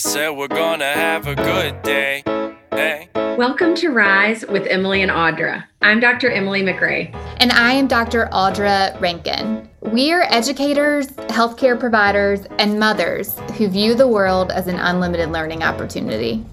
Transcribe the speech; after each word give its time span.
said 0.00 0.30
we're 0.30 0.48
gonna 0.48 0.90
have 0.90 1.26
a 1.26 1.34
good 1.34 1.82
day. 1.82 2.22
Hey. 2.70 3.10
Welcome 3.14 3.74
to 3.76 3.90
Rise 3.90 4.46
with 4.46 4.66
Emily 4.66 5.02
and 5.02 5.10
Audra. 5.10 5.64
I'm 5.82 6.00
Dr. 6.00 6.30
Emily 6.30 6.62
McRae. 6.62 7.14
And 7.36 7.52
I 7.52 7.72
am 7.72 7.86
Dr. 7.86 8.26
Audra 8.32 8.98
Rankin. 8.98 9.68
We 9.82 10.10
are 10.12 10.22
educators, 10.22 11.08
healthcare 11.28 11.78
providers, 11.78 12.40
and 12.58 12.80
mothers 12.80 13.38
who 13.58 13.68
view 13.68 13.94
the 13.94 14.08
world 14.08 14.50
as 14.50 14.68
an 14.68 14.76
unlimited 14.76 15.32
learning 15.32 15.62
opportunity. 15.62 16.46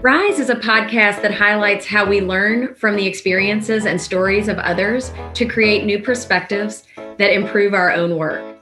Rise 0.00 0.38
is 0.38 0.48
a 0.48 0.54
podcast 0.54 1.22
that 1.22 1.34
highlights 1.34 1.86
how 1.86 2.06
we 2.06 2.20
learn 2.20 2.76
from 2.76 2.94
the 2.94 3.06
experiences 3.06 3.84
and 3.84 4.00
stories 4.00 4.46
of 4.46 4.58
others 4.58 5.12
to 5.34 5.44
create 5.44 5.84
new 5.84 6.00
perspectives 6.00 6.84
that 7.18 7.34
improve 7.34 7.74
our 7.74 7.90
own 7.90 8.16
work. 8.16 8.60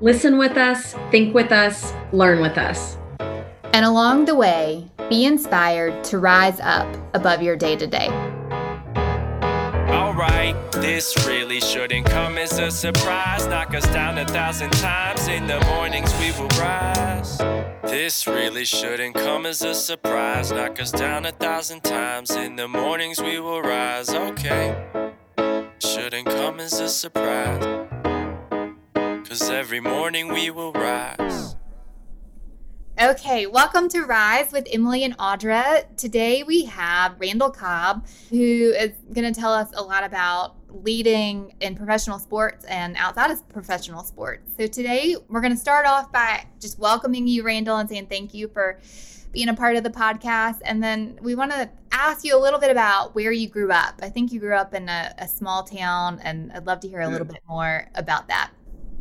Listen 0.00 0.36
with 0.36 0.56
us, 0.56 0.94
think 1.12 1.32
with 1.32 1.52
us, 1.52 1.92
learn 2.12 2.40
with 2.40 2.58
us. 2.58 2.96
And 3.80 3.86
along 3.86 4.26
the 4.26 4.34
way, 4.34 4.90
be 5.08 5.24
inspired 5.24 6.04
to 6.04 6.18
rise 6.18 6.60
up 6.60 6.86
above 7.14 7.40
your 7.40 7.56
day 7.56 7.76
to 7.76 7.86
day. 7.86 8.08
Alright, 9.88 10.54
this 10.72 11.16
really 11.26 11.60
shouldn't 11.60 12.04
come 12.04 12.36
as 12.36 12.58
a 12.58 12.70
surprise. 12.70 13.46
Knock 13.46 13.72
us 13.72 13.84
down 13.84 14.18
a 14.18 14.26
thousand 14.26 14.72
times. 14.72 15.28
In 15.28 15.46
the 15.46 15.60
mornings 15.60 16.12
we 16.20 16.30
will 16.32 16.48
rise. 16.60 17.38
This 17.84 18.26
really 18.26 18.66
shouldn't 18.66 19.14
come 19.14 19.46
as 19.46 19.62
a 19.62 19.74
surprise. 19.74 20.52
Knock 20.52 20.78
us 20.78 20.92
down 20.92 21.24
a 21.24 21.32
thousand 21.32 21.82
times. 21.82 22.32
In 22.32 22.56
the 22.56 22.68
mornings 22.68 23.22
we 23.22 23.40
will 23.40 23.62
rise. 23.62 24.10
Okay. 24.10 24.76
Shouldn't 25.78 26.26
come 26.26 26.60
as 26.60 26.78
a 26.80 26.88
surprise. 26.90 27.64
Cause 29.26 29.48
every 29.48 29.80
morning 29.80 30.28
we 30.28 30.50
will 30.50 30.74
rise. 30.74 31.56
Okay, 33.02 33.46
welcome 33.46 33.88
to 33.88 34.02
Rise 34.02 34.52
with 34.52 34.68
Emily 34.70 35.04
and 35.04 35.16
Audra. 35.16 35.86
Today 35.96 36.42
we 36.42 36.66
have 36.66 37.18
Randall 37.18 37.48
Cobb, 37.48 38.06
who 38.28 38.74
is 38.76 38.90
going 39.14 39.32
to 39.32 39.40
tell 39.40 39.54
us 39.54 39.70
a 39.72 39.82
lot 39.82 40.04
about 40.04 40.56
leading 40.68 41.54
in 41.60 41.74
professional 41.76 42.18
sports 42.18 42.66
and 42.66 42.98
outside 42.98 43.30
of 43.30 43.48
professional 43.48 44.04
sports. 44.04 44.52
So 44.58 44.66
today 44.66 45.16
we're 45.28 45.40
going 45.40 45.54
to 45.54 45.58
start 45.58 45.86
off 45.86 46.12
by 46.12 46.44
just 46.60 46.78
welcoming 46.78 47.26
you, 47.26 47.42
Randall, 47.42 47.78
and 47.78 47.88
saying 47.88 48.08
thank 48.08 48.34
you 48.34 48.48
for 48.48 48.78
being 49.32 49.48
a 49.48 49.54
part 49.54 49.76
of 49.76 49.82
the 49.82 49.88
podcast. 49.88 50.58
And 50.66 50.82
then 50.82 51.18
we 51.22 51.34
want 51.34 51.52
to 51.52 51.70
ask 51.92 52.22
you 52.22 52.36
a 52.36 52.40
little 52.40 52.60
bit 52.60 52.70
about 52.70 53.14
where 53.14 53.32
you 53.32 53.48
grew 53.48 53.72
up. 53.72 53.94
I 54.02 54.10
think 54.10 54.30
you 54.30 54.40
grew 54.40 54.56
up 54.56 54.74
in 54.74 54.90
a, 54.90 55.14
a 55.16 55.26
small 55.26 55.62
town, 55.62 56.20
and 56.22 56.52
I'd 56.52 56.66
love 56.66 56.80
to 56.80 56.88
hear 56.88 57.00
a 57.00 57.08
little 57.08 57.26
bit 57.26 57.40
more 57.48 57.88
about 57.94 58.28
that. 58.28 58.50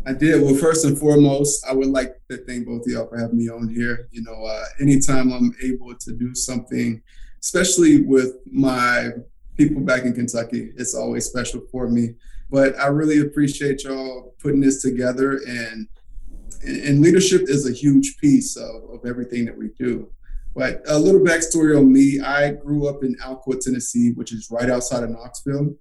I 0.05 0.13
did. 0.13 0.41
Well, 0.41 0.55
first 0.55 0.85
and 0.85 0.97
foremost, 0.97 1.65
I 1.67 1.73
would 1.73 1.87
like 1.87 2.15
to 2.29 2.37
thank 2.45 2.65
both 2.65 2.85
of 2.85 2.91
y'all 2.91 3.07
for 3.07 3.17
having 3.17 3.37
me 3.37 3.49
on 3.49 3.67
here. 3.67 4.07
You 4.11 4.23
know, 4.23 4.45
uh, 4.45 4.65
anytime 4.79 5.31
I'm 5.31 5.53
able 5.63 5.93
to 5.93 6.13
do 6.13 6.33
something, 6.33 7.01
especially 7.41 8.01
with 8.01 8.35
my 8.45 9.09
people 9.57 9.81
back 9.81 10.03
in 10.03 10.13
Kentucky, 10.13 10.71
it's 10.77 10.95
always 10.95 11.25
special 11.25 11.61
for 11.71 11.89
me. 11.89 12.15
But 12.49 12.79
I 12.79 12.87
really 12.87 13.19
appreciate 13.19 13.83
y'all 13.83 14.35
putting 14.41 14.61
this 14.61 14.81
together, 14.81 15.41
and 15.47 15.87
and 16.63 17.01
leadership 17.01 17.43
is 17.43 17.69
a 17.69 17.71
huge 17.71 18.17
piece 18.17 18.57
of, 18.57 18.89
of 18.89 19.05
everything 19.05 19.45
that 19.45 19.57
we 19.57 19.69
do. 19.77 20.11
But 20.55 20.81
a 20.87 20.97
little 20.97 21.21
backstory 21.21 21.77
on 21.77 21.91
me: 21.91 22.19
I 22.21 22.53
grew 22.53 22.87
up 22.87 23.03
in 23.03 23.15
Alcoa, 23.17 23.59
Tennessee, 23.59 24.13
which 24.13 24.33
is 24.33 24.49
right 24.49 24.69
outside 24.69 25.03
of 25.03 25.11
Knoxville. 25.11 25.75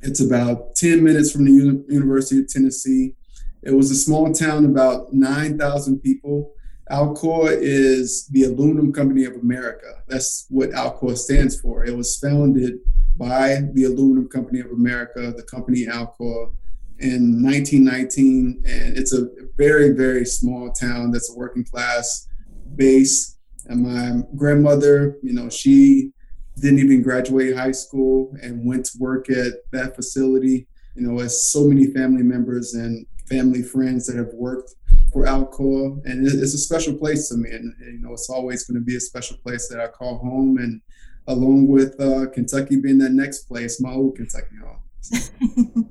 It's 0.00 0.20
about 0.20 0.76
10 0.76 1.02
minutes 1.02 1.32
from 1.32 1.44
the 1.44 1.84
University 1.88 2.40
of 2.40 2.48
Tennessee. 2.48 3.16
It 3.62 3.72
was 3.72 3.90
a 3.90 3.94
small 3.94 4.32
town, 4.32 4.64
about 4.64 5.12
9,000 5.12 6.00
people. 6.00 6.52
Alcoa 6.90 7.56
is 7.60 8.26
the 8.28 8.44
Aluminum 8.44 8.92
Company 8.92 9.24
of 9.24 9.34
America. 9.34 10.02
That's 10.06 10.46
what 10.48 10.70
Alcoa 10.70 11.16
stands 11.16 11.60
for. 11.60 11.84
It 11.84 11.96
was 11.96 12.18
founded 12.18 12.78
by 13.16 13.62
the 13.74 13.84
Aluminum 13.84 14.28
Company 14.28 14.60
of 14.60 14.70
America, 14.70 15.32
the 15.36 15.42
company 15.42 15.86
Alcoa, 15.86 16.54
in 17.00 17.42
1919. 17.42 18.62
And 18.64 18.96
it's 18.96 19.12
a 19.12 19.28
very, 19.56 19.90
very 19.90 20.24
small 20.24 20.70
town 20.70 21.10
that's 21.10 21.30
a 21.30 21.36
working 21.36 21.64
class 21.64 22.28
base. 22.76 23.36
And 23.66 23.82
my 23.82 24.22
grandmother, 24.36 25.18
you 25.22 25.34
know, 25.34 25.50
she 25.50 26.12
didn't 26.56 26.78
even 26.78 27.02
graduate 27.02 27.56
high 27.56 27.72
school 27.72 28.34
and 28.40 28.66
went 28.66 28.86
to 28.86 28.98
work 28.98 29.30
at 29.30 29.52
that 29.72 29.94
facility. 29.94 30.66
You 30.94 31.06
know, 31.06 31.20
as 31.20 31.52
so 31.52 31.64
many 31.64 31.86
family 31.88 32.22
members 32.22 32.74
and 32.74 33.04
family 33.28 33.62
friends 33.62 34.06
that 34.06 34.16
have 34.16 34.32
worked 34.34 34.74
for 35.12 35.24
Alcoa, 35.24 36.04
and 36.04 36.26
it's 36.26 36.54
a 36.54 36.58
special 36.58 36.94
place 36.94 37.28
to 37.28 37.36
me. 37.36 37.50
And 37.50 37.74
you 37.80 38.00
know, 38.00 38.12
it's 38.12 38.30
always 38.30 38.64
going 38.64 38.80
to 38.80 38.84
be 38.84 38.96
a 38.96 39.00
special 39.00 39.36
place 39.38 39.68
that 39.68 39.80
I 39.80 39.88
call 39.88 40.18
home. 40.18 40.58
And 40.58 40.80
along 41.26 41.68
with 41.68 42.00
uh, 42.00 42.26
Kentucky 42.30 42.80
being 42.80 42.98
that 42.98 43.12
next 43.12 43.44
place, 43.44 43.80
my 43.80 43.92
old 43.92 44.16
Kentucky 44.16 44.56
home. 44.62 45.88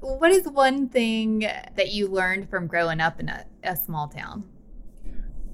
what 0.00 0.30
is 0.30 0.46
one 0.46 0.88
thing 0.88 1.40
that 1.40 1.92
you 1.92 2.08
learned 2.08 2.48
from 2.50 2.66
growing 2.66 3.00
up 3.00 3.20
in 3.20 3.28
a, 3.28 3.44
a 3.62 3.76
small 3.76 4.08
town? 4.08 4.44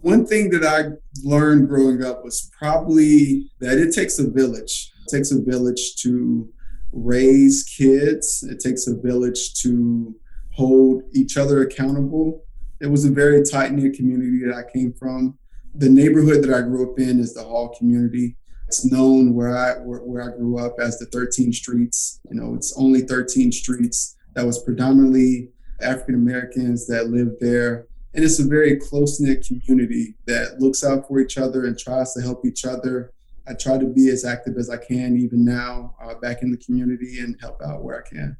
One 0.02 0.26
thing 0.26 0.50
that 0.50 0.64
I 0.64 0.96
learned 1.22 1.68
growing 1.68 2.02
up 2.02 2.24
was 2.24 2.50
probably 2.58 3.50
that 3.60 3.78
it 3.78 3.94
takes 3.94 4.18
a 4.18 4.28
village. 4.28 4.92
It 5.06 5.14
takes 5.14 5.30
a 5.30 5.40
village 5.40 5.96
to 6.02 6.48
raise 6.92 7.64
kids. 7.64 8.42
It 8.42 8.60
takes 8.60 8.86
a 8.86 8.96
village 8.96 9.54
to 9.62 10.14
hold 10.52 11.02
each 11.12 11.36
other 11.36 11.62
accountable. 11.62 12.44
It 12.80 12.86
was 12.86 13.04
a 13.04 13.10
very 13.10 13.42
tight 13.44 13.72
knit 13.72 13.94
community 13.94 14.44
that 14.44 14.54
I 14.54 14.70
came 14.70 14.92
from. 14.92 15.38
The 15.74 15.88
neighborhood 15.88 16.42
that 16.42 16.52
I 16.52 16.62
grew 16.62 16.90
up 16.90 16.98
in 16.98 17.20
is 17.20 17.34
the 17.34 17.44
Hall 17.44 17.74
community. 17.76 18.36
It's 18.66 18.84
known 18.84 19.34
where 19.34 19.56
I 19.56 19.74
where, 19.78 20.00
where 20.00 20.22
I 20.22 20.36
grew 20.36 20.58
up 20.58 20.76
as 20.80 20.98
the 20.98 21.06
13 21.06 21.52
streets. 21.52 22.20
You 22.30 22.40
know, 22.40 22.54
it's 22.54 22.76
only 22.76 23.00
13 23.00 23.52
streets 23.52 24.16
that 24.34 24.46
was 24.46 24.62
predominantly 24.62 25.50
African 25.80 26.14
Americans 26.14 26.86
that 26.86 27.08
lived 27.08 27.40
there. 27.40 27.86
And 28.14 28.24
it's 28.24 28.40
a 28.40 28.44
very 28.44 28.76
close 28.76 29.20
knit 29.20 29.46
community 29.46 30.14
that 30.26 30.60
looks 30.60 30.84
out 30.84 31.06
for 31.06 31.20
each 31.20 31.38
other 31.38 31.66
and 31.66 31.78
tries 31.78 32.12
to 32.14 32.22
help 32.22 32.44
each 32.44 32.64
other. 32.64 33.12
I 33.46 33.54
try 33.54 33.78
to 33.78 33.86
be 33.86 34.08
as 34.10 34.24
active 34.24 34.56
as 34.56 34.68
I 34.68 34.76
can, 34.76 35.16
even 35.16 35.44
now, 35.44 35.94
uh, 36.02 36.14
back 36.14 36.42
in 36.42 36.50
the 36.50 36.56
community 36.56 37.20
and 37.20 37.36
help 37.40 37.60
out 37.62 37.82
where 37.82 38.04
I 38.04 38.08
can. 38.08 38.36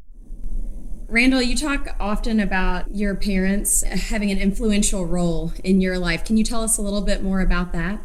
Randall, 1.11 1.43
you 1.43 1.57
talk 1.57 1.97
often 1.99 2.39
about 2.39 2.95
your 2.95 3.17
parents 3.17 3.83
having 3.83 4.31
an 4.31 4.39
influential 4.39 5.05
role 5.05 5.53
in 5.65 5.81
your 5.81 5.99
life. 5.99 6.25
Can 6.25 6.37
you 6.37 6.45
tell 6.45 6.63
us 6.63 6.79
a 6.79 6.83
little 6.83 7.01
bit 7.01 7.21
more 7.21 7.41
about 7.41 7.73
that? 7.73 7.99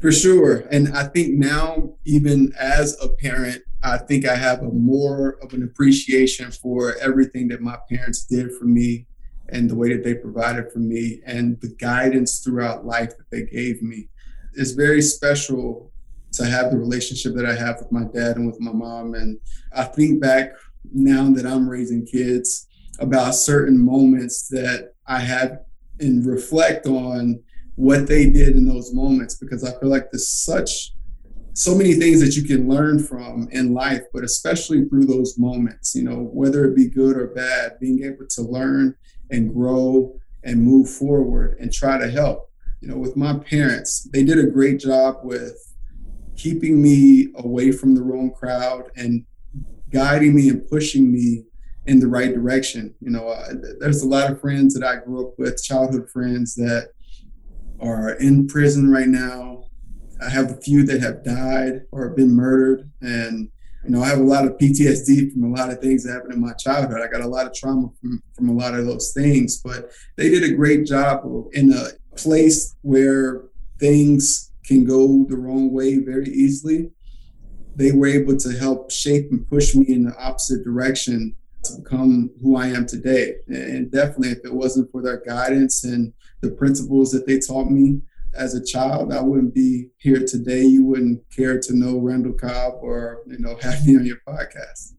For 0.00 0.10
sure. 0.10 0.66
And 0.68 0.88
I 0.96 1.04
think 1.04 1.34
now, 1.34 1.94
even 2.04 2.52
as 2.58 3.00
a 3.00 3.08
parent, 3.08 3.62
I 3.84 3.98
think 3.98 4.26
I 4.26 4.34
have 4.34 4.62
a 4.62 4.72
more 4.72 5.38
of 5.42 5.52
an 5.52 5.62
appreciation 5.62 6.50
for 6.50 6.96
everything 6.96 7.46
that 7.48 7.60
my 7.60 7.78
parents 7.88 8.24
did 8.24 8.50
for 8.58 8.64
me 8.64 9.06
and 9.50 9.70
the 9.70 9.76
way 9.76 9.94
that 9.94 10.02
they 10.02 10.14
provided 10.14 10.72
for 10.72 10.80
me 10.80 11.20
and 11.24 11.60
the 11.60 11.72
guidance 11.76 12.40
throughout 12.40 12.84
life 12.84 13.16
that 13.16 13.30
they 13.30 13.44
gave 13.44 13.80
me. 13.80 14.08
It's 14.54 14.72
very 14.72 15.02
special 15.02 15.92
to 16.32 16.44
have 16.44 16.72
the 16.72 16.78
relationship 16.78 17.34
that 17.36 17.46
I 17.46 17.54
have 17.54 17.78
with 17.78 17.92
my 17.92 18.04
dad 18.12 18.38
and 18.38 18.46
with 18.46 18.60
my 18.60 18.72
mom. 18.72 19.14
And 19.14 19.38
I 19.72 19.84
think 19.84 20.20
back 20.20 20.54
now 20.92 21.30
that 21.32 21.46
I'm 21.46 21.68
raising 21.68 22.06
kids 22.06 22.66
about 23.00 23.34
certain 23.34 23.78
moments 23.78 24.48
that 24.48 24.94
I 25.06 25.20
have 25.20 25.60
and 26.00 26.24
reflect 26.24 26.86
on 26.86 27.42
what 27.76 28.06
they 28.06 28.30
did 28.30 28.56
in 28.56 28.66
those 28.66 28.94
moments 28.94 29.36
because 29.36 29.64
I 29.64 29.78
feel 29.78 29.88
like 29.88 30.10
there's 30.10 30.30
such 30.30 30.92
so 31.54 31.74
many 31.74 31.94
things 31.94 32.20
that 32.20 32.36
you 32.36 32.42
can 32.42 32.68
learn 32.68 32.98
from 32.98 33.48
in 33.52 33.74
life, 33.74 34.02
but 34.12 34.24
especially 34.24 34.84
through 34.86 35.06
those 35.06 35.38
moments, 35.38 35.94
you 35.94 36.02
know, 36.02 36.28
whether 36.32 36.64
it 36.64 36.74
be 36.74 36.88
good 36.88 37.16
or 37.16 37.28
bad, 37.28 37.78
being 37.80 38.02
able 38.04 38.26
to 38.28 38.42
learn 38.42 38.94
and 39.30 39.54
grow 39.54 40.18
and 40.42 40.62
move 40.62 40.90
forward 40.90 41.56
and 41.60 41.72
try 41.72 41.96
to 41.96 42.10
help. 42.10 42.50
You 42.80 42.88
know, 42.88 42.96
with 42.96 43.16
my 43.16 43.38
parents, 43.38 44.08
they 44.12 44.24
did 44.24 44.38
a 44.38 44.50
great 44.50 44.80
job 44.80 45.18
with 45.22 45.56
keeping 46.36 46.82
me 46.82 47.28
away 47.36 47.70
from 47.70 47.94
the 47.94 48.02
wrong 48.02 48.32
crowd 48.32 48.90
and 48.96 49.24
guiding 49.94 50.34
me 50.34 50.48
and 50.48 50.68
pushing 50.68 51.10
me 51.10 51.44
in 51.86 52.00
the 52.00 52.08
right 52.08 52.34
direction. 52.34 52.94
You 53.00 53.10
know, 53.10 53.34
there's 53.78 54.02
a 54.02 54.08
lot 54.08 54.30
of 54.30 54.40
friends 54.40 54.74
that 54.74 54.84
I 54.84 54.96
grew 54.96 55.28
up 55.28 55.34
with, 55.38 55.62
childhood 55.62 56.10
friends 56.10 56.54
that 56.56 56.90
are 57.80 58.10
in 58.14 58.48
prison 58.48 58.90
right 58.90 59.06
now. 59.06 59.64
I 60.24 60.30
have 60.30 60.50
a 60.50 60.60
few 60.60 60.84
that 60.86 61.00
have 61.00 61.24
died 61.24 61.82
or 61.92 62.10
been 62.10 62.34
murdered. 62.34 62.90
And, 63.02 63.48
you 63.84 63.90
know, 63.90 64.02
I 64.02 64.08
have 64.08 64.18
a 64.18 64.24
lot 64.24 64.46
of 64.46 64.58
PTSD 64.58 65.32
from 65.32 65.44
a 65.44 65.54
lot 65.54 65.70
of 65.70 65.78
things 65.78 66.04
that 66.04 66.12
happened 66.12 66.34
in 66.34 66.40
my 66.40 66.54
childhood. 66.54 67.00
I 67.00 67.06
got 67.06 67.20
a 67.20 67.28
lot 67.28 67.46
of 67.46 67.54
trauma 67.54 67.88
from, 68.00 68.22
from 68.34 68.48
a 68.48 68.52
lot 68.52 68.74
of 68.74 68.86
those 68.86 69.12
things, 69.12 69.60
but 69.62 69.90
they 70.16 70.28
did 70.28 70.42
a 70.42 70.54
great 70.54 70.86
job 70.86 71.22
in 71.52 71.72
a 71.72 71.88
place 72.16 72.76
where 72.82 73.44
things 73.78 74.52
can 74.64 74.84
go 74.84 75.24
the 75.28 75.36
wrong 75.36 75.70
way 75.70 75.98
very 75.98 76.30
easily 76.30 76.90
they 77.76 77.92
were 77.92 78.06
able 78.06 78.36
to 78.36 78.50
help 78.52 78.90
shape 78.90 79.30
and 79.30 79.48
push 79.48 79.74
me 79.74 79.86
in 79.88 80.04
the 80.04 80.16
opposite 80.18 80.64
direction 80.64 81.34
to 81.64 81.80
become 81.80 82.30
who 82.42 82.56
I 82.56 82.68
am 82.68 82.86
today. 82.86 83.36
And 83.48 83.90
definitely, 83.90 84.30
if 84.30 84.44
it 84.44 84.52
wasn't 84.52 84.90
for 84.92 85.02
their 85.02 85.18
guidance 85.18 85.84
and 85.84 86.12
the 86.40 86.50
principles 86.50 87.10
that 87.12 87.26
they 87.26 87.38
taught 87.38 87.70
me, 87.70 88.00
as 88.36 88.54
a 88.54 88.64
child, 88.64 89.12
I 89.12 89.20
wouldn't 89.20 89.54
be 89.54 89.88
here 89.98 90.24
today. 90.26 90.62
You 90.62 90.84
wouldn't 90.84 91.22
care 91.30 91.60
to 91.60 91.76
know 91.76 91.98
Randall 91.98 92.32
Cobb 92.32 92.74
or, 92.80 93.22
you 93.26 93.38
know, 93.38 93.56
have 93.62 93.86
me 93.86 93.96
on 93.96 94.04
your 94.04 94.18
podcast. 94.26 94.94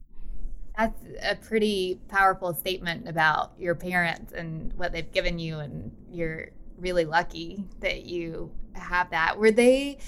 That's 0.78 1.02
a 1.22 1.36
pretty 1.36 2.00
powerful 2.10 2.54
statement 2.54 3.08
about 3.08 3.54
your 3.58 3.76
parents 3.76 4.34
and 4.34 4.74
what 4.74 4.92
they've 4.92 5.12
given 5.12 5.40
you. 5.40 5.60
And 5.60 5.92
you're 6.12 6.50
really 6.78 7.06
lucky 7.06 7.64
that 7.80 8.06
you 8.06 8.52
have 8.74 9.10
that. 9.12 9.38
Were 9.38 9.52
they 9.52 10.00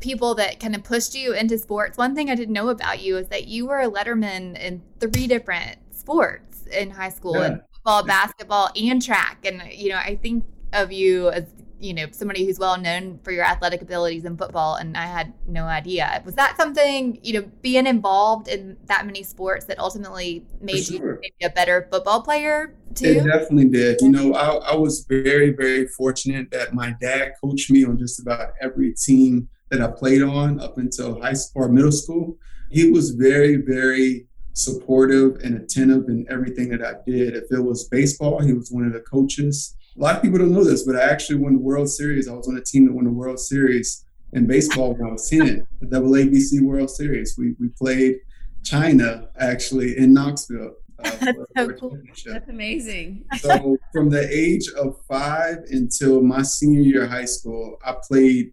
people 0.00 0.34
that 0.36 0.60
kind 0.60 0.74
of 0.74 0.82
pushed 0.82 1.14
you 1.14 1.32
into 1.32 1.58
sports? 1.58 1.98
One 1.98 2.14
thing 2.14 2.30
I 2.30 2.34
didn't 2.34 2.54
know 2.54 2.68
about 2.68 3.02
you 3.02 3.16
is 3.16 3.28
that 3.28 3.46
you 3.46 3.66
were 3.66 3.80
a 3.80 3.90
letterman 3.90 4.58
in 4.58 4.82
three 5.00 5.26
different 5.26 5.78
sports 5.90 6.66
in 6.66 6.90
high 6.90 7.10
school 7.10 7.36
yeah. 7.36 7.46
and 7.46 7.62
football, 7.72 8.04
basketball, 8.04 8.70
and 8.76 9.02
track. 9.02 9.44
And, 9.44 9.62
you 9.72 9.90
know, 9.90 9.96
I 9.96 10.16
think 10.16 10.44
of 10.72 10.92
you 10.92 11.30
as 11.30 11.44
you 11.84 11.92
know 11.92 12.06
somebody 12.12 12.44
who's 12.46 12.58
well 12.58 12.80
known 12.80 13.18
for 13.22 13.30
your 13.30 13.44
athletic 13.44 13.82
abilities 13.82 14.24
in 14.24 14.36
football 14.36 14.76
and 14.76 14.96
i 14.96 15.04
had 15.04 15.32
no 15.46 15.64
idea 15.64 16.22
was 16.24 16.34
that 16.34 16.56
something 16.56 17.18
you 17.22 17.34
know 17.34 17.50
being 17.62 17.86
involved 17.86 18.48
in 18.48 18.76
that 18.86 19.04
many 19.04 19.22
sports 19.22 19.66
that 19.66 19.78
ultimately 19.78 20.44
made 20.60 20.84
sure. 20.84 21.20
you 21.22 21.46
a 21.46 21.50
better 21.50 21.86
football 21.90 22.22
player 22.22 22.74
too 22.94 23.06
it 23.06 23.24
definitely 23.24 23.68
did 23.68 24.00
you 24.00 24.10
know 24.10 24.34
I, 24.34 24.72
I 24.72 24.76
was 24.76 25.04
very 25.08 25.50
very 25.50 25.86
fortunate 25.88 26.50
that 26.52 26.74
my 26.74 26.96
dad 27.00 27.32
coached 27.42 27.70
me 27.70 27.84
on 27.84 27.98
just 27.98 28.20
about 28.20 28.52
every 28.62 28.94
team 28.94 29.48
that 29.70 29.80
i 29.80 29.86
played 29.86 30.22
on 30.22 30.60
up 30.60 30.78
until 30.78 31.20
high 31.20 31.32
school 31.32 31.64
or 31.64 31.68
middle 31.68 31.92
school 31.92 32.36
he 32.70 32.90
was 32.90 33.10
very 33.10 33.56
very 33.56 34.26
supportive 34.52 35.36
and 35.42 35.56
attentive 35.56 36.08
in 36.08 36.24
everything 36.30 36.68
that 36.68 36.84
i 36.84 36.94
did 37.06 37.34
if 37.34 37.44
it 37.50 37.60
was 37.60 37.88
baseball 37.88 38.40
he 38.40 38.52
was 38.52 38.70
one 38.70 38.86
of 38.86 38.92
the 38.92 39.00
coaches 39.00 39.76
a 39.96 40.00
lot 40.00 40.16
of 40.16 40.22
people 40.22 40.38
don't 40.38 40.52
know 40.52 40.64
this, 40.64 40.82
but 40.82 40.96
I 40.96 41.02
actually 41.02 41.36
won 41.36 41.54
the 41.54 41.60
World 41.60 41.88
Series. 41.88 42.28
I 42.28 42.32
was 42.32 42.48
on 42.48 42.56
a 42.56 42.60
team 42.60 42.86
that 42.86 42.92
won 42.92 43.04
the 43.04 43.12
World 43.12 43.38
Series 43.38 44.04
in 44.32 44.46
baseball 44.46 44.94
when 44.94 45.08
I 45.08 45.12
was 45.12 45.30
10, 45.30 45.64
the 45.80 45.86
double 45.86 46.10
ABC 46.10 46.60
World 46.62 46.90
Series. 46.90 47.36
We, 47.38 47.54
we 47.60 47.68
played 47.68 48.16
China 48.64 49.28
actually 49.38 49.96
in 49.96 50.12
Knoxville. 50.12 50.74
Uh, 50.98 51.10
That's 51.20 51.36
so 51.56 51.68
cool. 51.74 51.98
That's 52.26 52.48
amazing. 52.48 53.24
so 53.38 53.76
from 53.92 54.10
the 54.10 54.28
age 54.28 54.68
of 54.76 54.96
five 55.06 55.58
until 55.70 56.22
my 56.22 56.42
senior 56.42 56.80
year 56.80 57.04
of 57.04 57.10
high 57.10 57.26
school, 57.26 57.78
I 57.84 57.94
played 58.02 58.52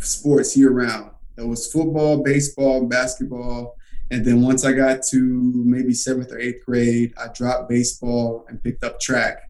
sports 0.00 0.56
year 0.56 0.70
round. 0.70 1.10
It 1.36 1.46
was 1.46 1.70
football, 1.70 2.22
baseball, 2.22 2.86
basketball. 2.86 3.76
And 4.10 4.24
then 4.24 4.42
once 4.42 4.64
I 4.64 4.72
got 4.72 5.02
to 5.10 5.52
maybe 5.64 5.92
seventh 5.92 6.32
or 6.32 6.38
eighth 6.38 6.64
grade, 6.64 7.12
I 7.18 7.28
dropped 7.28 7.68
baseball 7.68 8.46
and 8.48 8.62
picked 8.62 8.82
up 8.82 8.98
track 8.98 9.48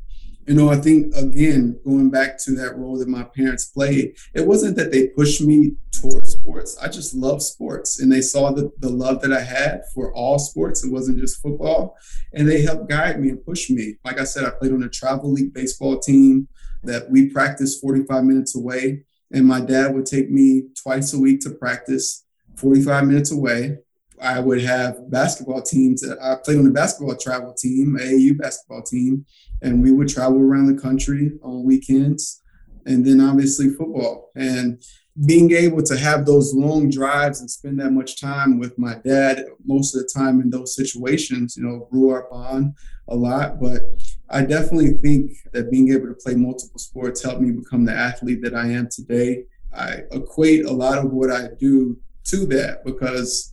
you 0.49 0.55
know, 0.55 0.71
I 0.71 0.77
think 0.77 1.15
again, 1.15 1.79
going 1.85 2.09
back 2.09 2.39
to 2.45 2.53
that 2.53 2.79
role 2.79 2.99
that 2.99 3.09
my 3.09 3.23
parents 3.23 3.67
played, 3.67 4.17
it 4.33 4.47
wasn't 4.47 4.77
that 4.77 4.91
they 4.91 5.09
pushed 5.09 5.43
me 5.43 5.75
towards 5.93 6.33
sports. 6.33 6.79
I 6.81 6.89
just 6.89 7.15
love 7.15 7.43
sports. 7.43 8.01
And 8.01 8.11
they 8.11 8.23
saw 8.23 8.51
the, 8.51 8.73
the 8.79 8.89
love 8.89 9.21
that 9.21 9.33
I 9.33 9.43
had 9.43 9.83
for 9.95 10.11
all 10.15 10.39
sports. 10.39 10.83
It 10.83 10.91
wasn't 10.91 11.19
just 11.19 11.43
football. 11.43 11.99
And 12.33 12.49
they 12.49 12.63
helped 12.63 12.89
guide 12.89 13.21
me 13.21 13.29
and 13.29 13.45
push 13.45 13.69
me. 13.69 13.97
Like 14.07 14.19
I 14.19 14.25
said, 14.25 14.47
I 14.47 14.51
played 14.51 14.73
on 14.73 14.83
a 14.83 14.89
travel 14.89 15.31
league 15.31 15.53
baseball 15.53 15.99
team 15.99 16.49
that 16.83 17.11
we 17.11 17.29
practiced 17.29 17.83
45 17.83 18.25
minutes 18.25 18.57
away. 18.57 19.05
And 19.33 19.47
my 19.47 19.61
dad 19.61 19.95
would 19.95 20.07
take 20.07 20.31
me 20.31 20.65
twice 20.81 21.13
a 21.13 21.19
week 21.19 21.41
to 21.41 21.51
practice 21.51 22.25
45 22.57 23.07
minutes 23.07 23.31
away. 23.31 23.79
I 24.21 24.41
would 24.41 24.63
have 24.63 25.11
basketball 25.11 25.63
teams. 25.63 26.07
Uh, 26.07 26.17
I 26.21 26.37
played 26.43 26.59
on 26.59 26.65
the 26.65 26.71
basketball 26.71 27.17
travel 27.17 27.55
team, 27.55 27.97
AAU 28.01 28.37
basketball 28.37 28.83
team, 28.83 29.25
and 29.63 29.83
we 29.83 29.93
would 29.93 30.09
travel 30.09 30.41
around 30.41 30.67
the 30.67 30.81
country 30.81 31.33
on 31.43 31.65
weekends. 31.65 32.43
And 32.87 33.05
then 33.05 33.21
obviously 33.21 33.69
football. 33.69 34.31
And 34.35 34.83
being 35.27 35.51
able 35.53 35.83
to 35.83 35.97
have 35.97 36.25
those 36.25 36.55
long 36.55 36.91
drives 36.91 37.41
and 37.41 37.51
spend 37.51 37.81
that 37.81 37.91
much 37.91 38.21
time 38.21 38.59
with 38.59 38.79
my 38.79 38.97
dad 39.05 39.45
most 39.65 39.95
of 39.95 40.03
the 40.03 40.09
time 40.09 40.41
in 40.41 40.49
those 40.49 40.75
situations, 40.75 41.57
you 41.57 41.65
know, 41.65 41.89
grew 41.91 42.11
our 42.11 42.29
bond 42.31 42.75
a 43.09 43.17
lot. 43.17 43.61
But 43.61 43.83
I 44.31 44.43
definitely 44.43 44.93
think 44.99 45.33
that 45.53 45.71
being 45.71 45.93
able 45.93 46.09
to 46.09 46.15
play 46.15 46.35
multiple 46.35 46.79
sports 46.79 47.23
helped 47.23 47.41
me 47.41 47.51
become 47.51 47.85
the 47.85 47.95
athlete 47.95 48.43
that 48.43 48.55
I 48.55 48.67
am 48.69 48.89
today. 48.91 49.45
I 49.75 50.03
equate 50.13 50.67
a 50.67 50.73
lot 50.73 50.99
of 50.99 51.13
what 51.13 51.31
I 51.31 51.49
do 51.59 51.99
to 52.25 52.47
that 52.47 52.85
because 52.85 53.53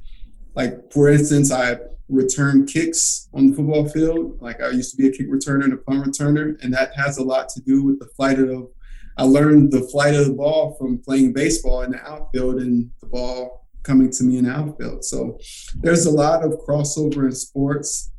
like 0.55 0.91
for 0.91 1.09
instance, 1.09 1.51
I 1.51 1.77
return 2.07 2.65
kicks 2.65 3.29
on 3.33 3.49
the 3.49 3.55
football 3.55 3.87
field. 3.89 4.41
Like 4.41 4.61
I 4.61 4.69
used 4.69 4.91
to 4.91 4.97
be 4.97 5.07
a 5.07 5.11
kick 5.11 5.29
returner 5.29 5.65
and 5.65 5.73
a 5.73 5.77
punt 5.77 6.05
returner, 6.05 6.61
and 6.63 6.73
that 6.73 6.95
has 6.95 7.17
a 7.17 7.23
lot 7.23 7.49
to 7.49 7.61
do 7.61 7.83
with 7.83 7.99
the 7.99 8.07
flight 8.15 8.39
of 8.39 8.47
the. 8.47 8.69
I 9.17 9.23
learned 9.23 9.71
the 9.71 9.81
flight 9.81 10.13
of 10.13 10.25
the 10.25 10.33
ball 10.33 10.75
from 10.75 10.97
playing 10.97 11.33
baseball 11.33 11.83
in 11.83 11.91
the 11.91 12.01
outfield 12.01 12.55
and 12.55 12.91
the 12.99 13.07
ball 13.07 13.65
coming 13.83 14.09
to 14.11 14.23
me 14.23 14.39
in 14.39 14.45
the 14.45 14.51
outfield. 14.51 15.05
So 15.05 15.39
there's 15.75 16.05
a 16.05 16.11
lot 16.11 16.43
of 16.43 16.59
crossover 16.67 17.25
in 17.25 17.31
sports 17.31 18.11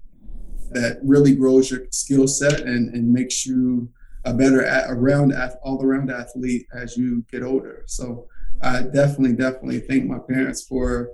that 0.70 0.98
really 1.02 1.34
grows 1.34 1.70
your 1.70 1.82
skill 1.90 2.26
set 2.26 2.60
and, 2.60 2.94
and 2.94 3.12
makes 3.12 3.46
you 3.46 3.88
a 4.24 4.34
better 4.34 4.64
at, 4.64 4.90
around 4.90 5.32
all 5.62 5.82
around 5.82 6.10
athlete 6.10 6.66
as 6.74 6.96
you 6.96 7.24
get 7.30 7.42
older. 7.42 7.84
So 7.86 8.26
I 8.62 8.82
definitely, 8.82 9.34
definitely 9.34 9.80
thank 9.80 10.04
my 10.04 10.18
parents 10.18 10.64
for 10.64 11.10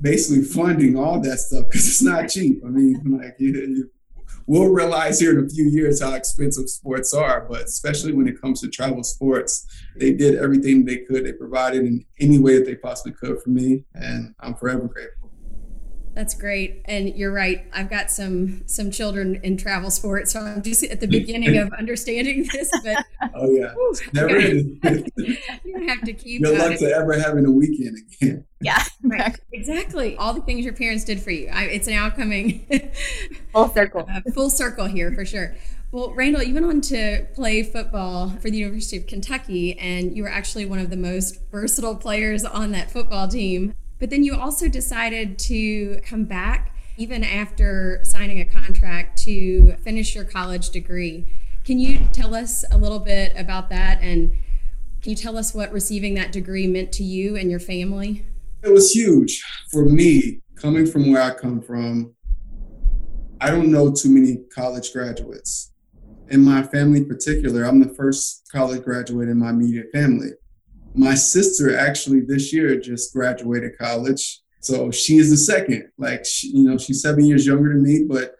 basically 0.00 0.44
funding 0.44 0.96
all 0.96 1.20
that 1.20 1.38
stuff 1.38 1.66
because 1.68 1.86
it's 1.86 2.02
not 2.02 2.28
cheap. 2.28 2.62
I 2.64 2.68
mean, 2.68 3.00
like 3.20 3.36
you, 3.38 3.52
you, 3.52 3.90
we'll 4.46 4.70
realize 4.70 5.20
here 5.20 5.38
in 5.38 5.44
a 5.44 5.48
few 5.48 5.64
years 5.64 6.02
how 6.02 6.14
expensive 6.14 6.68
sports 6.68 7.12
are, 7.14 7.46
but 7.48 7.62
especially 7.62 8.12
when 8.12 8.28
it 8.28 8.40
comes 8.40 8.60
to 8.60 8.68
travel 8.68 9.02
sports, 9.02 9.66
they 9.96 10.12
did 10.12 10.36
everything 10.36 10.84
they 10.84 10.98
could. 10.98 11.24
They 11.24 11.32
provided 11.32 11.84
in 11.84 12.04
any 12.20 12.38
way 12.38 12.56
that 12.58 12.64
they 12.64 12.76
possibly 12.76 13.12
could 13.12 13.42
for 13.42 13.50
me, 13.50 13.84
and 13.94 14.34
I'm 14.40 14.54
forever 14.54 14.88
grateful. 14.88 15.19
That's 16.14 16.34
great, 16.34 16.82
and 16.86 17.14
you're 17.16 17.32
right. 17.32 17.64
I've 17.72 17.88
got 17.88 18.10
some 18.10 18.66
some 18.66 18.90
children 18.90 19.40
in 19.44 19.56
travel 19.56 19.90
sports, 19.90 20.32
so 20.32 20.40
I'm 20.40 20.62
just 20.62 20.82
at 20.82 21.00
the 21.00 21.06
beginning 21.06 21.56
of 21.56 21.72
understanding 21.72 22.48
this. 22.52 22.70
But 22.82 23.04
oh 23.34 23.50
yeah, 23.50 23.72
whew, 23.74 23.94
never 24.12 24.40
you 25.64 25.88
have 25.88 26.02
to 26.02 26.12
keep. 26.12 26.42
Good 26.42 26.58
luck 26.58 26.78
to 26.78 26.92
ever 26.92 27.18
having 27.18 27.46
a 27.46 27.50
weekend 27.50 27.98
again. 28.20 28.46
Yeah, 28.62 28.84
right. 29.02 29.40
Exactly. 29.54 30.18
All 30.18 30.34
the 30.34 30.42
things 30.42 30.66
your 30.66 30.74
parents 30.74 31.04
did 31.04 31.18
for 31.22 31.30
you. 31.30 31.48
I, 31.48 31.64
it's 31.64 31.88
now 31.88 32.10
coming 32.10 32.68
full 33.54 33.70
circle. 33.70 34.06
Uh, 34.06 34.20
full 34.34 34.50
circle 34.50 34.84
here 34.84 35.10
for 35.14 35.24
sure. 35.24 35.56
Well, 35.92 36.12
Randall, 36.12 36.42
you 36.42 36.52
went 36.52 36.66
on 36.66 36.80
to 36.82 37.26
play 37.34 37.62
football 37.62 38.28
for 38.28 38.50
the 38.50 38.58
University 38.58 38.98
of 38.98 39.06
Kentucky, 39.06 39.78
and 39.78 40.14
you 40.14 40.22
were 40.24 40.28
actually 40.28 40.66
one 40.66 40.78
of 40.78 40.90
the 40.90 40.96
most 40.96 41.40
versatile 41.50 41.96
players 41.96 42.44
on 42.44 42.72
that 42.72 42.90
football 42.90 43.26
team. 43.26 43.74
But 44.00 44.08
then 44.08 44.24
you 44.24 44.34
also 44.34 44.66
decided 44.66 45.38
to 45.40 46.00
come 46.04 46.24
back 46.24 46.74
even 46.96 47.22
after 47.22 48.00
signing 48.02 48.40
a 48.40 48.44
contract 48.44 49.18
to 49.24 49.74
finish 49.84 50.14
your 50.14 50.24
college 50.24 50.70
degree. 50.70 51.26
Can 51.64 51.78
you 51.78 52.00
tell 52.12 52.34
us 52.34 52.64
a 52.70 52.78
little 52.78 52.98
bit 52.98 53.32
about 53.36 53.68
that 53.68 54.00
and 54.00 54.32
can 55.02 55.10
you 55.10 55.16
tell 55.16 55.36
us 55.36 55.54
what 55.54 55.70
receiving 55.72 56.14
that 56.14 56.32
degree 56.32 56.66
meant 56.66 56.92
to 56.92 57.04
you 57.04 57.36
and 57.36 57.50
your 57.50 57.60
family? 57.60 58.24
It 58.62 58.72
was 58.72 58.90
huge 58.92 59.42
for 59.70 59.84
me 59.84 60.40
coming 60.56 60.86
from 60.86 61.10
where 61.12 61.22
I 61.22 61.34
come 61.34 61.60
from. 61.60 62.14
I 63.40 63.50
don't 63.50 63.70
know 63.70 63.92
too 63.92 64.10
many 64.10 64.38
college 64.54 64.92
graduates. 64.92 65.72
In 66.28 66.42
my 66.42 66.62
family 66.62 66.98
in 66.98 67.08
particular, 67.08 67.64
I'm 67.64 67.80
the 67.80 67.94
first 67.94 68.48
college 68.52 68.82
graduate 68.82 69.28
in 69.28 69.38
my 69.38 69.50
immediate 69.50 69.90
family 69.92 70.30
my 70.94 71.14
sister 71.14 71.76
actually 71.76 72.20
this 72.20 72.52
year 72.52 72.78
just 72.80 73.12
graduated 73.12 73.78
college. 73.78 74.40
So 74.60 74.90
she 74.90 75.16
is 75.16 75.30
the 75.30 75.36
second. 75.36 75.90
Like, 75.98 76.24
she, 76.26 76.48
you 76.48 76.64
know, 76.64 76.76
she's 76.76 77.02
seven 77.02 77.24
years 77.24 77.46
younger 77.46 77.70
than 77.72 77.82
me, 77.82 78.04
but 78.08 78.34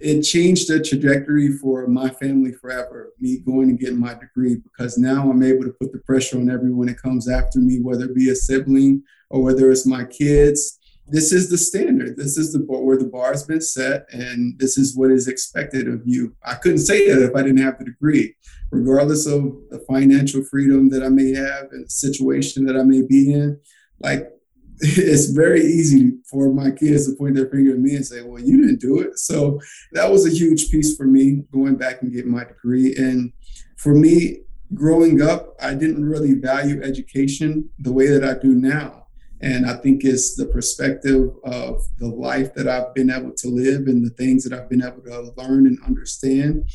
it 0.00 0.22
changed 0.22 0.68
the 0.68 0.82
trajectory 0.82 1.52
for 1.52 1.86
my 1.86 2.08
family 2.08 2.52
forever, 2.52 3.12
me 3.20 3.40
going 3.40 3.68
and 3.68 3.78
getting 3.78 4.00
my 4.00 4.14
degree, 4.14 4.56
because 4.56 4.96
now 4.96 5.30
I'm 5.30 5.42
able 5.42 5.64
to 5.64 5.74
put 5.78 5.92
the 5.92 5.98
pressure 5.98 6.38
on 6.38 6.50
everyone 6.50 6.86
that 6.86 7.02
comes 7.02 7.28
after 7.28 7.58
me, 7.58 7.80
whether 7.80 8.04
it 8.06 8.14
be 8.14 8.30
a 8.30 8.34
sibling 8.34 9.02
or 9.28 9.42
whether 9.42 9.70
it's 9.70 9.86
my 9.86 10.04
kids 10.04 10.79
this 11.10 11.32
is 11.32 11.50
the 11.50 11.58
standard. 11.58 12.16
This 12.16 12.36
is 12.36 12.52
the 12.52 12.60
where 12.60 12.96
the 12.96 13.04
bar 13.04 13.32
has 13.32 13.44
been 13.44 13.60
set, 13.60 14.06
and 14.12 14.58
this 14.58 14.78
is 14.78 14.96
what 14.96 15.10
is 15.10 15.28
expected 15.28 15.88
of 15.88 16.02
you. 16.04 16.34
I 16.44 16.54
couldn't 16.54 16.78
say 16.78 17.10
that 17.10 17.22
if 17.22 17.34
I 17.34 17.42
didn't 17.42 17.62
have 17.62 17.78
the 17.78 17.84
degree, 17.84 18.34
regardless 18.70 19.26
of 19.26 19.42
the 19.70 19.84
financial 19.88 20.44
freedom 20.44 20.88
that 20.90 21.02
I 21.02 21.08
may 21.08 21.34
have 21.34 21.72
and 21.72 21.86
the 21.86 21.90
situation 21.90 22.64
that 22.66 22.76
I 22.76 22.82
may 22.82 23.02
be 23.02 23.32
in. 23.32 23.58
Like 23.98 24.30
it's 24.80 25.26
very 25.26 25.62
easy 25.62 26.12
for 26.30 26.52
my 26.52 26.70
kids 26.70 27.06
to 27.06 27.16
point 27.16 27.34
their 27.34 27.50
finger 27.50 27.72
at 27.72 27.80
me 27.80 27.96
and 27.96 28.06
say, 28.06 28.22
"Well, 28.22 28.42
you 28.42 28.60
didn't 28.60 28.80
do 28.80 29.00
it." 29.00 29.18
So 29.18 29.60
that 29.92 30.10
was 30.10 30.26
a 30.26 30.30
huge 30.34 30.70
piece 30.70 30.96
for 30.96 31.04
me 31.04 31.42
going 31.52 31.76
back 31.76 32.02
and 32.02 32.12
getting 32.12 32.30
my 32.30 32.44
degree. 32.44 32.94
And 32.96 33.32
for 33.76 33.94
me, 33.94 34.42
growing 34.74 35.20
up, 35.20 35.56
I 35.60 35.74
didn't 35.74 36.04
really 36.04 36.34
value 36.34 36.82
education 36.82 37.68
the 37.78 37.92
way 37.92 38.06
that 38.08 38.24
I 38.24 38.40
do 38.40 38.54
now 38.54 39.00
and 39.42 39.66
I 39.66 39.74
think 39.74 40.04
it's 40.04 40.36
the 40.36 40.46
perspective 40.46 41.30
of 41.44 41.82
the 41.98 42.08
life 42.08 42.52
that 42.54 42.68
I've 42.68 42.94
been 42.94 43.10
able 43.10 43.32
to 43.32 43.48
live 43.48 43.86
and 43.86 44.04
the 44.04 44.10
things 44.10 44.44
that 44.44 44.52
I've 44.52 44.68
been 44.68 44.84
able 44.84 45.02
to 45.02 45.32
learn 45.36 45.66
and 45.66 45.78
understand. 45.86 46.68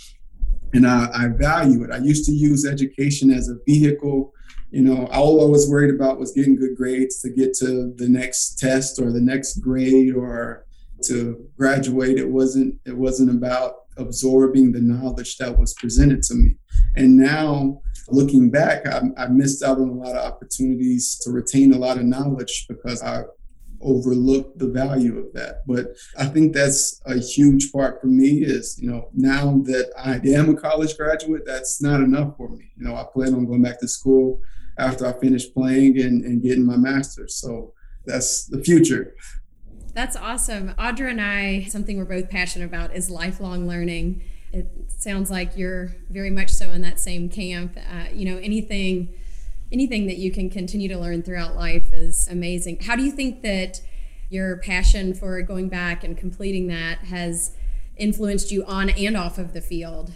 and 0.74 0.88
I, 0.88 1.08
I 1.14 1.28
value 1.28 1.84
it. 1.84 1.92
I 1.92 1.98
used 1.98 2.26
to 2.26 2.32
use 2.32 2.66
education 2.66 3.32
as 3.32 3.50
a 3.50 3.58
vehicle. 3.66 4.34
You 4.72 4.82
know, 4.82 5.08
all 5.08 5.46
I 5.46 5.50
was 5.50 5.70
worried 5.70 5.94
about 5.94 6.20
was 6.20 6.32
getting 6.32 6.56
good 6.56 6.76
grades 6.76 7.22
to 7.22 7.30
get 7.30 7.54
to 7.60 7.94
the 7.96 8.10
next 8.10 8.60
test 8.60 9.00
or 9.00 9.12
the 9.12 9.22
next 9.22 9.60
grade 9.60 10.16
or 10.16 10.66
to 11.04 11.46
graduate. 11.58 12.18
It 12.18 12.30
wasn't 12.30 12.76
it 12.86 12.98
wasn't 12.98 13.30
about 13.30 13.76
absorbing 13.98 14.72
the 14.72 14.82
knowledge 14.82 15.38
that 15.38 15.58
was 15.58 15.74
presented 15.76 16.22
to 16.24 16.36
me. 16.36 16.56
And 16.96 17.16
now 17.16 17.82
looking 18.10 18.50
back, 18.50 18.86
I, 18.88 19.02
I 19.18 19.28
missed 19.28 19.64
out 19.64 19.78
on 19.78 19.90
a 19.90 19.94
lot 19.94 20.16
of 20.16 20.26
opportunities 20.26 21.18
to 21.24 21.32
retain 21.32 21.74
a 21.74 21.78
lot 21.78 21.98
of 21.98 22.04
knowledge 22.04 22.66
because 22.68 23.02
I 23.02 23.24
overlooked 23.82 24.58
the 24.58 24.68
value 24.68 25.20
of 25.20 25.32
that. 25.34 25.62
But 25.68 25.96
I 26.18 26.26
think 26.26 26.54
that's 26.54 27.02
a 27.06 27.18
huge 27.18 27.72
part 27.72 28.02
for 28.02 28.08
me 28.08 28.44
is, 28.44 28.78
you 28.82 28.90
know, 28.90 29.10
now 29.14 29.62
that 29.66 29.92
I 29.98 30.20
am 30.28 30.50
a 30.50 30.56
college 30.56 30.98
graduate, 30.98 31.44
that's 31.46 31.82
not 31.82 32.02
enough 32.02 32.36
for 32.38 32.50
me. 32.50 32.72
You 32.78 32.86
know, 32.86 32.96
I 32.96 33.06
plan 33.14 33.34
on 33.34 33.46
going 33.46 33.62
back 33.62 33.80
to 33.82 33.88
school 33.88 34.42
after 34.78 35.06
I 35.06 35.14
finish 35.20 35.52
playing 35.54 36.00
and, 36.00 36.24
and 36.26 36.42
getting 36.42 36.66
my 36.66 36.78
master's. 36.78 37.36
So 37.36 37.74
that's 38.06 38.46
the 38.46 38.64
future. 38.64 39.16
That's 39.96 40.18
awesome. 40.18 40.74
Audra 40.78 41.10
and 41.10 41.22
I, 41.22 41.64
something 41.70 41.98
we're 41.98 42.04
both 42.04 42.30
passionate 42.30 42.66
about 42.66 42.94
is 42.94 43.10
lifelong 43.10 43.66
learning. 43.66 44.22
It 44.52 44.70
sounds 44.90 45.32
like 45.32 45.56
you're 45.56 45.96
very 46.10 46.30
much 46.30 46.50
so 46.50 46.70
in 46.72 46.82
that 46.82 47.00
same 47.00 47.30
camp. 47.30 47.78
Uh, 47.78 48.08
you 48.14 48.26
know, 48.26 48.38
anything 48.38 49.14
anything 49.72 50.06
that 50.08 50.18
you 50.18 50.32
can 50.32 50.50
continue 50.50 50.88
to 50.90 50.98
learn 50.98 51.24
throughout 51.24 51.56
life 51.56 51.92
is 51.94 52.28
amazing. 52.28 52.80
How 52.82 52.96
do 52.98 53.04
you 53.04 53.12
think 53.12 53.42
that 53.42 53.82
your 54.30 54.58
passion 54.58 55.14
for 55.14 55.42
going 55.42 55.70
back 55.70 56.04
and 56.04 56.18
completing 56.18 56.68
that 56.68 57.00
has 57.00 57.56
influenced 57.96 58.52
you 58.52 58.66
on 58.66 58.90
and 58.90 59.16
off 59.16 59.38
of 59.38 59.54
the 59.54 59.62
field? 59.62 60.12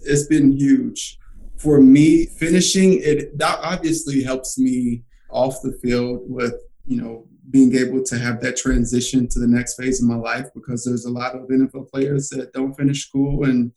It's 0.00 0.26
been 0.26 0.52
huge. 0.52 1.18
For 1.56 1.80
me, 1.80 2.26
finishing 2.26 3.00
it 3.00 3.38
that 3.38 3.60
obviously 3.62 4.24
helps 4.24 4.58
me 4.58 5.04
off 5.30 5.62
the 5.62 5.72
field 5.72 6.22
with, 6.26 6.54
you 6.84 7.00
know, 7.00 7.28
being 7.50 7.74
able 7.76 8.02
to 8.02 8.18
have 8.18 8.40
that 8.40 8.56
transition 8.56 9.28
to 9.28 9.38
the 9.38 9.46
next 9.46 9.80
phase 9.80 10.02
of 10.02 10.08
my 10.08 10.16
life 10.16 10.46
because 10.54 10.84
there's 10.84 11.06
a 11.06 11.10
lot 11.10 11.34
of 11.34 11.48
NFL 11.48 11.90
players 11.90 12.28
that 12.28 12.52
don't 12.52 12.74
finish 12.74 13.06
school 13.06 13.44
and 13.44 13.72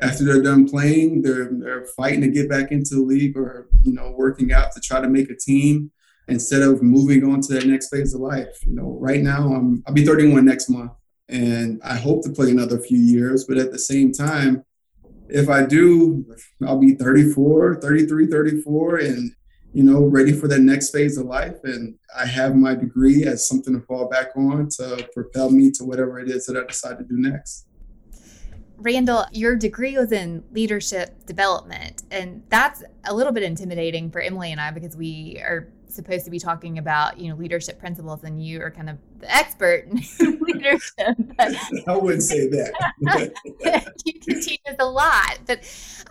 after 0.00 0.24
they're 0.24 0.42
done 0.42 0.68
playing, 0.68 1.22
they're 1.22 1.50
they're 1.52 1.86
fighting 1.96 2.20
to 2.20 2.28
get 2.28 2.48
back 2.48 2.70
into 2.70 2.94
the 2.94 3.00
league 3.00 3.36
or 3.36 3.68
you 3.82 3.92
know 3.92 4.12
working 4.16 4.52
out 4.52 4.72
to 4.72 4.80
try 4.80 5.00
to 5.00 5.08
make 5.08 5.30
a 5.30 5.36
team 5.36 5.90
instead 6.28 6.62
of 6.62 6.82
moving 6.82 7.24
on 7.24 7.40
to 7.40 7.54
that 7.54 7.66
next 7.66 7.88
phase 7.88 8.14
of 8.14 8.20
life. 8.20 8.64
You 8.66 8.74
know, 8.74 8.96
right 9.00 9.20
now 9.20 9.52
I'm 9.52 9.82
I'll 9.86 9.94
be 9.94 10.04
31 10.04 10.44
next 10.44 10.68
month 10.68 10.92
and 11.28 11.80
I 11.84 11.96
hope 11.96 12.22
to 12.24 12.30
play 12.30 12.50
another 12.50 12.78
few 12.78 12.98
years, 12.98 13.44
but 13.44 13.58
at 13.58 13.72
the 13.72 13.78
same 13.78 14.12
time, 14.12 14.64
if 15.28 15.48
I 15.48 15.66
do, 15.66 16.24
I'll 16.66 16.78
be 16.78 16.94
34, 16.94 17.80
33, 17.80 18.26
34 18.28 18.96
and 18.96 19.32
you 19.72 19.82
know, 19.82 20.04
ready 20.04 20.32
for 20.32 20.48
that 20.48 20.60
next 20.60 20.90
phase 20.90 21.18
of 21.18 21.26
life. 21.26 21.56
And 21.64 21.94
I 22.16 22.26
have 22.26 22.56
my 22.56 22.74
degree 22.74 23.24
as 23.24 23.46
something 23.46 23.74
to 23.74 23.80
fall 23.80 24.08
back 24.08 24.28
on 24.36 24.68
to 24.70 25.08
propel 25.12 25.50
me 25.50 25.70
to 25.72 25.84
whatever 25.84 26.18
it 26.18 26.30
is 26.30 26.46
that 26.46 26.56
I 26.56 26.64
decide 26.66 26.98
to 26.98 27.04
do 27.04 27.18
next. 27.18 27.66
Randall, 28.78 29.26
your 29.32 29.56
degree 29.56 29.96
was 29.98 30.12
in 30.12 30.44
leadership 30.52 31.26
development, 31.26 32.04
and 32.12 32.44
that's 32.48 32.84
a 33.04 33.12
little 33.12 33.32
bit 33.32 33.42
intimidating 33.42 34.08
for 34.10 34.20
Emily 34.20 34.52
and 34.52 34.60
I 34.60 34.70
because 34.70 34.96
we 34.96 35.38
are 35.40 35.68
supposed 35.88 36.24
to 36.24 36.30
be 36.30 36.38
talking 36.38 36.78
about 36.78 37.18
you 37.18 37.28
know 37.28 37.36
leadership 37.36 37.78
principles, 37.78 38.24
and 38.24 38.44
you 38.44 38.60
are 38.62 38.70
kind 38.70 38.90
of 38.90 38.98
the 39.18 39.34
expert 39.34 39.86
in 39.88 40.38
leadership. 40.40 41.16
But 41.36 41.54
I 41.86 41.96
wouldn't 41.96 42.22
say 42.22 42.48
that. 42.48 43.32
you 44.04 44.20
can 44.20 44.40
teach 44.40 44.60
us 44.68 44.76
a 44.78 44.86
lot, 44.86 45.38
but 45.46 45.60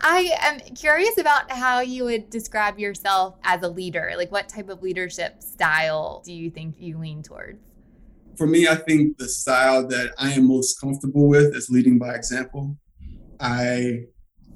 I 0.00 0.32
am 0.40 0.60
curious 0.74 1.18
about 1.18 1.50
how 1.50 1.80
you 1.80 2.04
would 2.04 2.30
describe 2.30 2.78
yourself 2.78 3.36
as 3.44 3.62
a 3.62 3.68
leader. 3.68 4.12
Like, 4.16 4.32
what 4.32 4.48
type 4.48 4.68
of 4.68 4.82
leadership 4.82 5.42
style 5.42 6.22
do 6.24 6.32
you 6.32 6.50
think 6.50 6.76
you 6.78 6.98
lean 6.98 7.22
towards? 7.22 7.58
for 8.38 8.46
me, 8.46 8.68
I 8.68 8.76
think 8.76 9.18
the 9.18 9.28
style 9.28 9.86
that 9.88 10.14
I 10.16 10.30
am 10.30 10.46
most 10.46 10.80
comfortable 10.80 11.28
with 11.28 11.56
is 11.56 11.68
leading 11.68 11.98
by 11.98 12.14
example. 12.14 12.78
I 13.40 14.04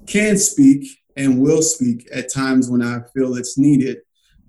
can 0.07 0.39
speak 0.39 0.87
and 1.17 1.41
will 1.41 1.63
speak 1.63 2.09
at 2.15 2.33
times 2.33 2.71
when 2.71 2.81
I 2.81 3.01
feel 3.13 3.35
it's 3.35 3.59
needed. 3.59 3.99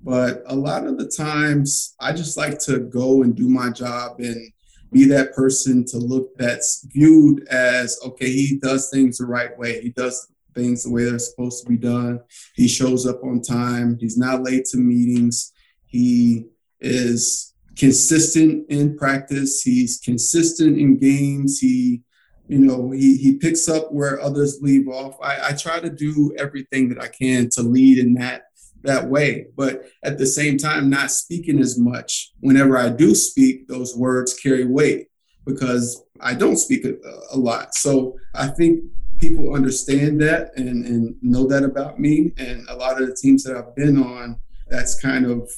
But 0.03 0.43
a 0.47 0.55
lot 0.55 0.85
of 0.85 0.97
the 0.97 1.07
times, 1.07 1.95
I 1.99 2.11
just 2.11 2.37
like 2.37 2.59
to 2.59 2.79
go 2.79 3.23
and 3.23 3.35
do 3.35 3.49
my 3.49 3.69
job 3.69 4.19
and 4.19 4.51
be 4.91 5.05
that 5.05 5.33
person 5.33 5.85
to 5.85 5.97
look 5.97 6.37
that's 6.37 6.85
viewed 6.93 7.47
as 7.47 7.99
okay, 8.05 8.31
he 8.31 8.59
does 8.61 8.89
things 8.89 9.17
the 9.17 9.25
right 9.25 9.57
way. 9.57 9.81
He 9.81 9.89
does 9.89 10.27
things 10.53 10.83
the 10.83 10.91
way 10.91 11.05
they're 11.05 11.19
supposed 11.19 11.63
to 11.63 11.69
be 11.69 11.77
done. 11.77 12.19
He 12.55 12.67
shows 12.67 13.07
up 13.07 13.23
on 13.23 13.41
time. 13.41 13.97
He's 13.99 14.17
not 14.17 14.43
late 14.43 14.65
to 14.65 14.77
meetings. 14.77 15.51
He 15.85 16.47
is 16.79 17.53
consistent 17.77 18.69
in 18.69 18.97
practice. 18.97 19.61
He's 19.61 19.99
consistent 20.03 20.77
in 20.77 20.97
games. 20.97 21.59
He, 21.59 22.01
you 22.47 22.59
know, 22.59 22.91
he 22.91 23.17
he 23.17 23.37
picks 23.37 23.67
up 23.67 23.91
where 23.91 24.21
others 24.21 24.59
leave 24.61 24.87
off. 24.87 25.15
I, 25.23 25.49
I 25.49 25.51
try 25.53 25.79
to 25.79 25.89
do 25.89 26.33
everything 26.37 26.89
that 26.89 27.01
I 27.01 27.07
can 27.07 27.49
to 27.53 27.61
lead 27.61 27.97
in 27.97 28.13
that 28.15 28.43
that 28.83 29.07
way, 29.09 29.47
but 29.55 29.85
at 30.03 30.17
the 30.17 30.25
same 30.25 30.57
time, 30.57 30.89
not 30.89 31.11
speaking 31.11 31.59
as 31.59 31.77
much. 31.77 32.31
Whenever 32.41 32.77
I 32.77 32.89
do 32.89 33.15
speak, 33.15 33.67
those 33.67 33.95
words 33.95 34.33
carry 34.33 34.65
weight 34.65 35.07
because 35.45 36.03
I 36.19 36.33
don't 36.33 36.57
speak 36.57 36.85
a, 36.85 36.95
a 37.31 37.37
lot. 37.37 37.75
So 37.75 38.17
I 38.33 38.47
think 38.47 38.83
people 39.19 39.55
understand 39.55 40.21
that 40.21 40.51
and, 40.57 40.85
and 40.85 41.15
know 41.21 41.47
that 41.47 41.63
about 41.63 41.99
me. 41.99 42.33
And 42.37 42.67
a 42.69 42.75
lot 42.75 43.01
of 43.01 43.07
the 43.07 43.15
teams 43.15 43.43
that 43.43 43.55
I've 43.55 43.75
been 43.75 44.01
on, 44.01 44.39
that's 44.67 44.99
kind 44.99 45.25
of 45.25 45.49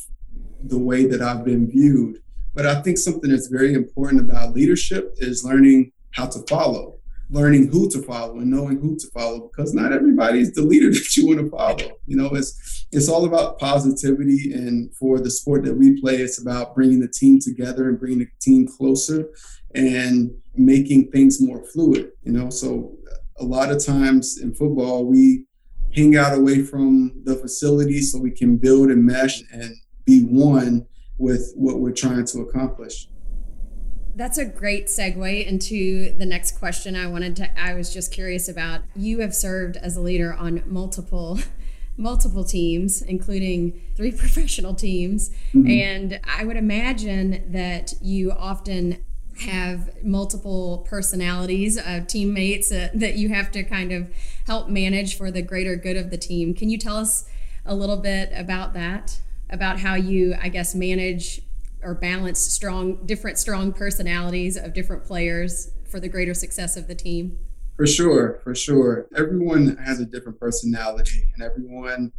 the 0.63 0.79
way 0.79 1.05
that 1.05 1.21
I've 1.21 1.45
been 1.45 1.69
viewed. 1.69 2.19
But 2.53 2.65
I 2.65 2.81
think 2.81 2.97
something 2.97 3.29
that's 3.29 3.47
very 3.47 3.73
important 3.73 4.21
about 4.21 4.53
leadership 4.53 5.15
is 5.17 5.43
learning 5.43 5.91
how 6.11 6.27
to 6.27 6.39
follow, 6.47 6.99
learning 7.29 7.69
who 7.69 7.89
to 7.89 8.01
follow 8.01 8.39
and 8.39 8.51
knowing 8.51 8.79
who 8.79 8.95
to 8.97 9.07
follow 9.07 9.49
because 9.49 9.73
not 9.73 9.91
everybody's 9.91 10.51
the 10.53 10.61
leader 10.61 10.89
that 10.91 11.17
you 11.17 11.27
want 11.27 11.39
to 11.39 11.49
follow. 11.49 11.97
You 12.05 12.17
know, 12.17 12.29
it's 12.33 12.85
it's 12.91 13.09
all 13.09 13.25
about 13.25 13.59
positivity 13.59 14.53
and 14.53 14.95
for 14.95 15.19
the 15.19 15.31
sport 15.31 15.63
that 15.65 15.73
we 15.73 15.99
play, 15.99 16.17
it's 16.17 16.41
about 16.41 16.75
bringing 16.75 16.99
the 16.99 17.07
team 17.07 17.39
together 17.39 17.89
and 17.89 17.99
bringing 17.99 18.19
the 18.19 18.27
team 18.39 18.67
closer 18.67 19.29
and 19.73 20.31
making 20.55 21.11
things 21.11 21.41
more 21.41 21.65
fluid, 21.65 22.11
you 22.23 22.31
know. 22.31 22.49
So 22.49 22.95
a 23.39 23.43
lot 23.43 23.71
of 23.71 23.83
times 23.83 24.39
in 24.41 24.53
football, 24.53 25.05
we 25.05 25.45
hang 25.93 26.15
out 26.15 26.37
away 26.37 26.61
from 26.61 27.21
the 27.23 27.35
facility 27.35 28.01
so 28.01 28.19
we 28.19 28.31
can 28.31 28.57
build 28.57 28.89
and 28.89 29.03
mesh 29.03 29.41
and 29.51 29.75
be 30.05 30.23
one 30.23 30.85
with 31.17 31.53
what 31.55 31.79
we're 31.79 31.91
trying 31.91 32.25
to 32.25 32.41
accomplish. 32.41 33.07
That's 34.15 34.37
a 34.37 34.45
great 34.45 34.87
segue 34.87 35.45
into 35.45 36.13
the 36.13 36.25
next 36.25 36.57
question 36.57 36.95
I 36.95 37.07
wanted 37.07 37.35
to 37.37 37.59
I 37.59 37.73
was 37.73 37.93
just 37.93 38.13
curious 38.13 38.47
about. 38.47 38.81
You 38.95 39.19
have 39.19 39.35
served 39.35 39.75
as 39.77 39.97
a 39.97 40.01
leader 40.01 40.33
on 40.33 40.63
multiple 40.65 41.39
multiple 41.97 42.43
teams, 42.43 43.01
including 43.01 43.81
three 43.95 44.11
professional 44.23 44.73
teams, 44.73 45.29
mm-hmm. 45.53 45.69
and 45.69 46.19
I 46.23 46.45
would 46.45 46.57
imagine 46.57 47.51
that 47.51 47.93
you 48.01 48.31
often 48.31 49.03
have 49.41 50.01
multiple 50.01 50.85
personalities 50.89 51.77
of 51.77 52.07
teammates 52.07 52.71
uh, 52.71 52.87
that 52.93 53.15
you 53.15 53.29
have 53.29 53.51
to 53.51 53.63
kind 53.63 53.91
of 53.91 54.09
help 54.47 54.69
manage 54.69 55.17
for 55.17 55.29
the 55.29 55.41
greater 55.41 55.75
good 55.75 55.97
of 55.97 56.09
the 56.09 56.17
team. 56.17 56.53
Can 56.53 56.69
you 56.69 56.77
tell 56.77 56.95
us 56.95 57.25
a 57.65 57.75
little 57.75 57.97
bit 57.97 58.31
about 58.33 58.73
that? 58.73 59.19
about 59.49 59.79
how 59.79 59.95
you, 59.95 60.35
I 60.41 60.49
guess, 60.49 60.73
manage 60.75 61.41
or 61.85 61.93
balance 61.93 62.39
strong, 62.39 63.05
different 63.05 63.37
strong 63.37 63.71
personalities 63.71 64.57
of 64.57 64.73
different 64.73 65.05
players 65.05 65.71
for 65.89 65.99
the 65.99 66.09
greater 66.09 66.33
success 66.33 66.75
of 66.75 66.87
the 66.87 66.95
team? 66.95 67.37
For 67.77 67.85
sure, 67.85 68.39
for 68.43 68.55
sure. 68.55 69.07
Everyone 69.15 69.77
has 69.77 69.99
a 69.99 70.05
different 70.05 70.39
personality, 70.39 71.25
and 71.33 71.43
everyone 71.43 72.11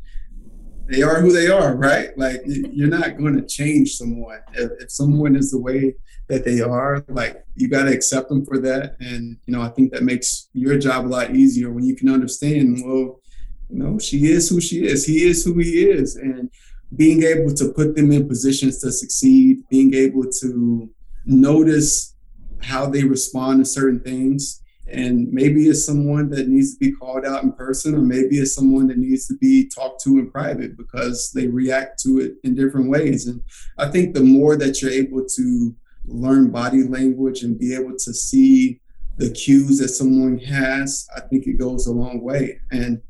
they 0.89 1.03
are 1.03 1.21
who 1.21 1.33
they 1.33 1.49
are, 1.49 1.75
right? 1.75 2.17
Like 2.17 2.43
you're 2.45 2.89
not 2.89 3.19
going 3.19 3.37
to 3.37 3.47
change 3.47 3.95
someone. 3.95 4.41
If, 4.55 4.71
if 4.81 4.91
someone 4.91 5.35
is 5.35 5.51
the 5.51 5.59
way 5.59 5.97
that 6.29 6.45
they 6.45 6.61
are, 6.61 7.05
like 7.09 7.45
you 7.55 7.69
got 7.69 7.85
to 7.85 7.93
accept 7.93 8.29
them 8.29 8.45
for 8.45 8.59
that. 8.59 8.97
And 9.01 9.37
you 9.47 9.53
know, 9.53 9.63
I 9.63 9.69
think 9.69 9.93
that 9.93 10.03
makes 10.03 10.49
your 10.53 10.79
job 10.79 11.07
a 11.07 11.09
lot 11.09 11.35
easier 11.35 11.73
when 11.73 11.85
you 11.85 11.97
can 11.97 12.09
understand. 12.09 12.83
Well, 12.85 13.21
you 13.69 13.79
know, 13.79 13.99
she 13.99 14.27
is 14.31 14.49
who 14.49 14.61
she 14.61 14.87
is. 14.87 15.05
He 15.05 15.25
is 15.25 15.45
who 15.45 15.59
he 15.59 15.89
is, 15.89 16.15
and 16.17 16.51
being 16.95 17.23
able 17.23 17.53
to 17.55 17.73
put 17.73 17.97
them 17.97 18.13
in 18.13 18.29
positions 18.29 18.79
to 18.81 18.93
succeed, 18.93 19.63
being 19.71 19.95
able 19.95 20.25
to 20.41 20.89
notice 21.25 22.15
how 22.63 22.87
they 22.87 23.03
respond 23.03 23.59
to 23.59 23.65
certain 23.65 24.01
things. 24.01 24.63
And 24.89 25.33
maybe 25.33 25.65
it's 25.65 25.85
someone 25.85 26.31
that 26.31 26.49
needs 26.49 26.75
to 26.75 26.79
be 26.79 26.93
called 26.93 27.25
out 27.25 27.43
in 27.43 27.53
person, 27.53 27.95
or 27.95 28.03
maybe 28.03 28.37
it's 28.39 28.55
someone 28.55 28.87
that 28.87 28.99
needs 28.99 29.27
to 29.27 29.37
be 29.39 29.69
talked 29.69 30.01
to 30.05 30.19
in 30.19 30.31
private 30.31 30.77
because 30.77 31.33
they 31.35 31.49
react 31.49 32.01
to 32.03 32.21
it 32.21 32.35
in 32.45 32.55
different 32.55 32.89
ways. 32.89 33.27
And 33.27 33.43
I 33.79 33.91
think 33.91 34.15
the 34.15 34.23
more 34.23 34.55
that 34.57 34.81
you're 34.81 34.93
able 34.93 35.25
to 35.25 35.75
learn 36.05 36.53
body 36.53 36.85
language 36.85 37.43
and 37.43 37.59
be 37.59 37.75
able 37.75 37.97
to 37.99 38.15
see 38.15 38.81
the 39.17 39.31
cues 39.31 39.79
that 39.79 39.89
someone 39.89 40.39
has, 40.39 41.09
I 41.17 41.21
think 41.21 41.47
it 41.47 41.59
goes 41.59 41.87
a 41.87 41.93
long 41.93 42.21
way. 42.23 42.61
And 42.71 43.03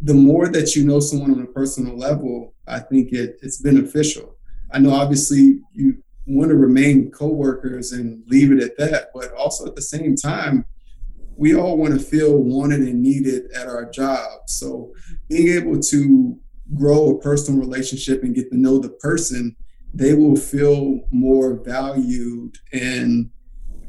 the 0.00 0.14
more 0.14 0.48
that 0.48 0.76
you 0.76 0.84
know 0.84 1.00
someone 1.00 1.32
on 1.32 1.42
a 1.42 1.46
personal 1.46 1.96
level, 1.96 2.51
I 2.66 2.80
think 2.80 3.12
it, 3.12 3.38
it's 3.42 3.60
beneficial. 3.60 4.36
I 4.70 4.78
know 4.78 4.92
obviously 4.92 5.60
you 5.72 6.02
want 6.26 6.50
to 6.50 6.56
remain 6.56 7.10
coworkers 7.10 7.92
and 7.92 8.22
leave 8.28 8.52
it 8.52 8.62
at 8.62 8.76
that, 8.78 9.08
but 9.14 9.32
also 9.32 9.66
at 9.66 9.74
the 9.74 9.82
same 9.82 10.16
time, 10.16 10.64
we 11.36 11.54
all 11.54 11.76
want 11.76 11.98
to 11.98 12.04
feel 12.04 12.36
wanted 12.38 12.80
and 12.80 13.02
needed 13.02 13.50
at 13.52 13.66
our 13.66 13.90
job. 13.90 14.42
So 14.46 14.92
being 15.28 15.48
able 15.48 15.80
to 15.80 16.38
grow 16.74 17.10
a 17.10 17.20
personal 17.20 17.60
relationship 17.60 18.22
and 18.22 18.34
get 18.34 18.50
to 18.50 18.56
know 18.56 18.78
the 18.78 18.90
person, 18.90 19.56
they 19.92 20.14
will 20.14 20.36
feel 20.36 21.00
more 21.10 21.54
valued 21.54 22.56
and 22.72 23.30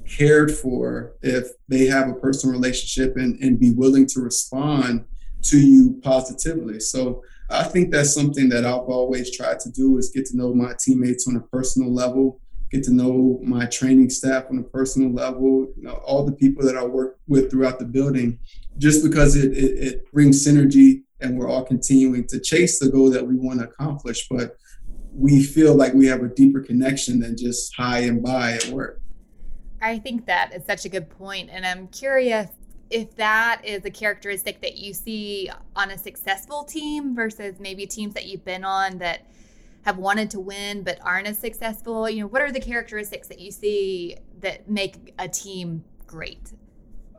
cared 0.06 0.52
for 0.52 1.14
if 1.22 1.48
they 1.70 1.86
have 1.86 2.10
a 2.10 2.14
personal 2.14 2.54
relationship 2.54 3.16
and, 3.16 3.40
and 3.42 3.60
be 3.60 3.72
willing 3.72 4.06
to 4.08 4.20
respond 4.20 5.06
to 5.44 5.60
you 5.60 6.00
positively. 6.04 6.80
So 6.80 7.24
I 7.50 7.64
think 7.64 7.92
that's 7.92 8.14
something 8.14 8.50
that 8.50 8.66
I've 8.66 8.90
always 8.90 9.36
tried 9.36 9.60
to 9.62 9.72
do 9.72 9.98
is 9.98 10.10
get 10.10 10.26
to 10.28 10.38
know 10.38 10.54
my 10.54 10.74
teammates 10.80 11.28
on 11.28 11.36
a 11.36 11.42
personal 11.42 11.94
level, 11.94 12.40
get 12.72 12.84
to 12.86 12.94
know 12.94 13.40
my 13.44 13.66
training 13.66 14.10
staff 14.10 14.46
on 14.50 14.58
a 14.58 14.64
personal 14.64 15.12
level, 15.12 15.68
you 15.76 15.84
know, 15.84 15.94
all 16.06 16.26
the 16.26 16.32
people 16.32 16.66
that 16.66 16.78
I 16.78 16.84
work 16.84 17.20
with 17.28 17.52
throughout 17.52 17.80
the 17.80 17.86
building, 17.86 18.40
just 18.78 19.04
because 19.04 19.36
it, 19.36 19.52
it, 19.52 19.84
it 19.88 20.12
brings 20.12 20.46
synergy 20.46 21.04
and 21.22 21.38
we're 21.38 21.50
all 21.50 21.64
continuing 21.64 22.28
to 22.28 22.40
chase 22.40 22.80
the 22.80 22.90
goal 22.90 23.10
that 23.12 23.26
we 23.26 23.36
want 23.36 23.60
to 23.60 23.66
accomplish. 23.66 24.28
But 24.30 24.58
we 25.14 25.44
feel 25.44 25.76
like 25.76 25.94
we 25.94 26.08
have 26.08 26.24
a 26.24 26.28
deeper 26.28 26.62
connection 26.62 27.20
than 27.20 27.38
just 27.38 27.74
hi 27.76 28.00
and 28.00 28.24
bye 28.24 28.54
at 28.54 28.66
work. 28.68 29.00
I 29.82 30.00
think 30.00 30.26
that 30.26 30.54
is 30.54 30.66
such 30.66 30.86
a 30.86 30.90
good 30.90 31.10
point. 31.10 31.50
And 31.52 31.66
I'm 31.66 31.88
curious 31.90 32.50
if 32.94 33.16
that 33.16 33.60
is 33.64 33.84
a 33.86 33.90
characteristic 33.90 34.62
that 34.62 34.78
you 34.78 34.94
see 34.94 35.50
on 35.76 35.90
a 35.90 35.98
successful 35.98 36.64
team 36.64 37.16
versus 37.16 37.56
maybe 37.60 37.88
teams 37.88 38.14
that 38.14 38.28
you've 38.28 38.46
been 38.46 38.64
on 38.64 39.00
that 39.00 39.26
have 39.82 39.98
wanted 39.98 40.30
to 40.30 40.40
win 40.40 40.84
but 40.84 41.00
aren't 41.02 41.26
as 41.26 41.40
successful. 41.40 42.08
You 42.08 42.22
know, 42.22 42.28
what 42.28 42.44
are 42.44 42.52
the 42.52 42.60
characteristics 42.60 43.28
that 43.30 43.40
you 43.40 43.52
see 43.52 44.18
that 44.42 44.70
make 44.70 45.16
a 45.18 45.28
team 45.28 45.84
great? 46.06 46.54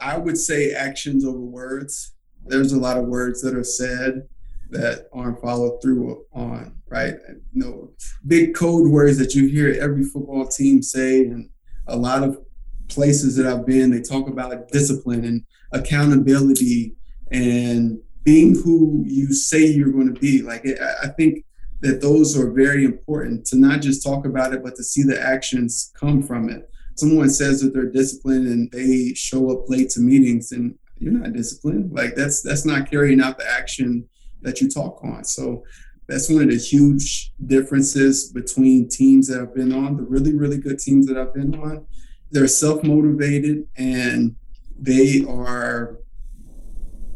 I 0.00 0.16
would 0.16 0.38
say 0.38 0.73
actions 0.73 1.25
over 1.25 1.38
words. 1.38 2.12
There's 2.47 2.73
a 2.73 2.78
lot 2.78 2.97
of 2.97 3.07
words 3.07 3.43
that 3.43 3.57
are 3.57 3.64
said 3.64 4.28
that 4.71 5.09
aren't 5.12 5.40
followed 5.40 5.83
through 5.83 6.25
on, 6.33 6.76
right? 6.88 7.14
You 7.52 7.64
know, 7.64 7.90
big 8.28 8.54
code 8.54 8.88
words 8.88 9.19
that 9.19 9.35
you 9.35 9.49
hear 9.49 9.76
every 9.81 10.04
football 10.04 10.47
team 10.47 10.83
say, 10.83 11.23
and 11.23 11.50
a 11.88 11.97
lot 11.97 12.23
of 12.23 12.38
places 12.87 13.35
that 13.37 13.47
I've 13.47 13.66
been, 13.66 13.90
they 13.90 14.02
talk 14.02 14.28
about 14.28 14.69
discipline 14.69 15.25
and 15.25 15.45
accountability 15.75 16.95
and 17.31 18.00
being 18.23 18.54
who 18.54 19.04
you 19.07 19.35
say 19.35 19.66
you're 19.66 19.93
going 19.93 20.12
to 20.12 20.19
be. 20.19 20.40
Like, 20.40 20.66
I 21.02 21.09
think 21.09 21.45
that 21.81 22.00
those 22.00 22.38
are 22.38 22.50
very 22.50 22.85
important 22.85 23.45
to 23.47 23.57
not 23.57 23.83
just 23.83 24.02
talk 24.02 24.25
about 24.25 24.54
it, 24.54 24.62
but 24.62 24.75
to 24.76 24.83
see 24.83 25.02
the 25.02 25.21
actions 25.21 25.93
come 25.99 26.23
from 26.23 26.49
it. 26.49 26.71
Someone 26.97 27.28
says 27.28 27.61
that 27.61 27.75
they're 27.75 27.90
disciplined 27.90 28.47
and 28.47 28.71
they 28.71 29.12
show 29.14 29.50
up 29.50 29.69
late 29.69 29.90
to 29.90 30.00
meetings, 30.00 30.52
and 30.52 30.78
you're 30.99 31.12
not 31.12 31.33
disciplined. 31.33 31.93
Like 31.93 32.14
that's 32.14 32.40
that's 32.40 32.64
not 32.64 32.90
carrying 32.90 33.21
out 33.21 33.37
the 33.37 33.50
action 33.50 34.09
that 34.43 34.61
you 34.61 34.71
talk 34.71 35.00
on. 35.02 35.25
So 35.25 35.64
that's 36.07 36.31
one 36.31 36.45
of 36.45 36.50
the 36.50 36.59
huge 36.59 37.33
differences 37.47 38.31
between 38.31 38.88
teams 38.88 39.28
that 39.28 39.40
I've 39.40 39.54
been 39.54 39.73
on, 39.73 39.97
the 39.97 40.02
really, 40.04 40.35
really 40.35 40.59
good 40.59 40.78
teams 40.78 41.07
that 41.07 41.19
I've 41.19 41.35
been 41.35 41.54
on. 41.61 41.87
They're 42.31 42.47
self 42.47 42.83
motivated 42.83 43.66
and 43.76 44.37
they 44.85 45.25
are 45.29 45.99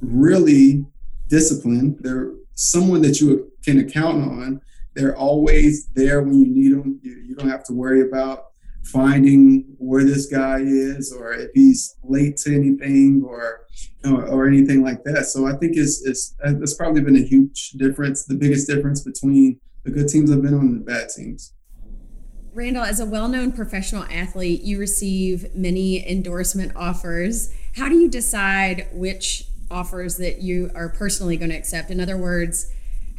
really 0.01 0.87
disciplined. 1.29 1.99
They're 2.01 2.33
someone 2.55 3.03
that 3.03 3.21
you 3.21 3.53
can 3.65 3.89
count 3.89 4.25
on. 4.25 4.61
They're 4.95 5.17
always 5.17 5.87
there 5.89 6.23
when 6.23 6.35
you 6.35 6.47
need 6.47 6.73
them. 6.73 6.99
You, 7.03 7.13
you 7.29 7.35
don't 7.37 7.49
have 7.49 7.65
to 7.65 7.73
worry 7.73 8.03
about 8.03 8.47
finding 8.85 9.77
where 9.79 10.03
this 10.03 10.27
guy 10.27 10.61
is 10.61 11.13
or 11.13 11.35
if 11.35 11.51
he's 11.53 11.97
late 12.03 12.39
to 12.39 12.55
anything 12.55 13.23
or 13.25 13.67
or, 14.05 14.25
or 14.27 14.49
anything 14.49 14.83
like 14.83 15.05
that. 15.05 15.27
So 15.27 15.47
I 15.47 15.53
think 15.53 15.77
it's 15.77 16.05
it's 16.05 16.35
that's 16.43 16.75
probably 16.75 17.03
been 17.03 17.17
a 17.17 17.23
huge 17.23 17.73
difference, 17.73 18.25
the 18.25 18.35
biggest 18.35 18.67
difference 18.67 19.03
between 19.03 19.61
the 19.85 19.91
good 19.91 20.09
teams 20.09 20.33
I've 20.33 20.43
been 20.43 20.55
on 20.55 20.61
and 20.61 20.81
the 20.81 20.85
bad 20.85 21.11
teams. 21.11 21.53
Randall, 22.59 22.83
as 22.83 22.99
a 22.99 23.07
well 23.07 23.29
known 23.29 23.53
professional 23.53 24.05
athlete, 24.05 24.63
you 24.63 24.81
receive 24.81 25.55
many 25.55 26.09
endorsement 26.09 26.73
offers. 26.75 27.53
How 27.79 27.89
do 27.89 27.95
you 27.95 28.11
decide 28.11 28.89
which 28.93 29.45
offers 29.71 30.17
that 30.17 30.43
you 30.43 30.69
are 30.75 30.89
personally 30.89 31.37
going 31.37 31.51
to 31.51 31.57
accept? 31.57 31.93
In 31.93 32.01
other 32.01 32.17
words, 32.17 32.73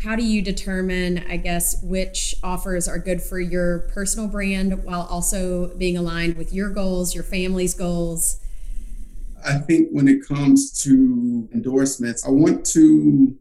how 0.04 0.18
do 0.18 0.24
you 0.24 0.42
determine, 0.42 1.26
I 1.30 1.38
guess, 1.38 1.82
which 1.82 2.36
offers 2.44 2.86
are 2.86 3.00
good 3.00 3.22
for 3.22 3.40
your 3.40 3.88
personal 3.94 4.28
brand 4.28 4.84
while 4.84 5.08
also 5.10 5.74
being 5.78 5.96
aligned 5.96 6.36
with 6.36 6.52
your 6.52 6.72
goals, 6.72 7.16
your 7.16 7.24
family's 7.24 7.74
goals? 7.74 8.42
I 9.46 9.60
think 9.60 9.92
when 9.92 10.10
it 10.10 10.28
comes 10.28 10.74
to 10.84 11.48
endorsements, 11.54 12.28
I 12.28 12.32
want 12.32 12.66
to 12.68 13.38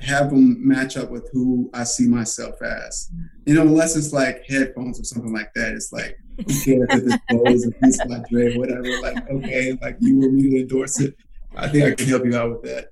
have 0.00 0.30
them 0.30 0.66
match 0.66 0.96
up 0.96 1.10
with 1.10 1.28
who 1.32 1.68
I 1.74 1.84
see 1.84 2.08
myself 2.08 2.62
as. 2.62 3.10
You 3.44 3.56
know, 3.56 3.62
unless 3.62 3.94
it's 3.94 4.14
like 4.14 4.42
headphones 4.48 4.98
or 4.98 5.04
something 5.04 5.34
like 5.34 5.52
that, 5.54 5.74
it's 5.74 5.92
like, 5.92 6.18
who 6.36 6.44
cares 6.44 6.88
if 6.90 7.02
it's 7.04 7.16
Bose 7.28 7.66
or 7.66 7.70
Beats 7.80 8.04
by 8.04 8.22
Dre, 8.30 8.56
whatever. 8.56 9.00
Like, 9.00 9.28
okay, 9.30 9.78
like 9.80 9.96
you 10.00 10.18
want 10.18 10.34
me 10.34 10.50
to 10.50 10.60
endorse 10.60 11.00
it. 11.00 11.16
I 11.54 11.68
think 11.68 11.84
I 11.84 11.94
can 11.94 12.06
help 12.06 12.24
you 12.26 12.36
out 12.36 12.50
with 12.50 12.62
that. 12.62 12.88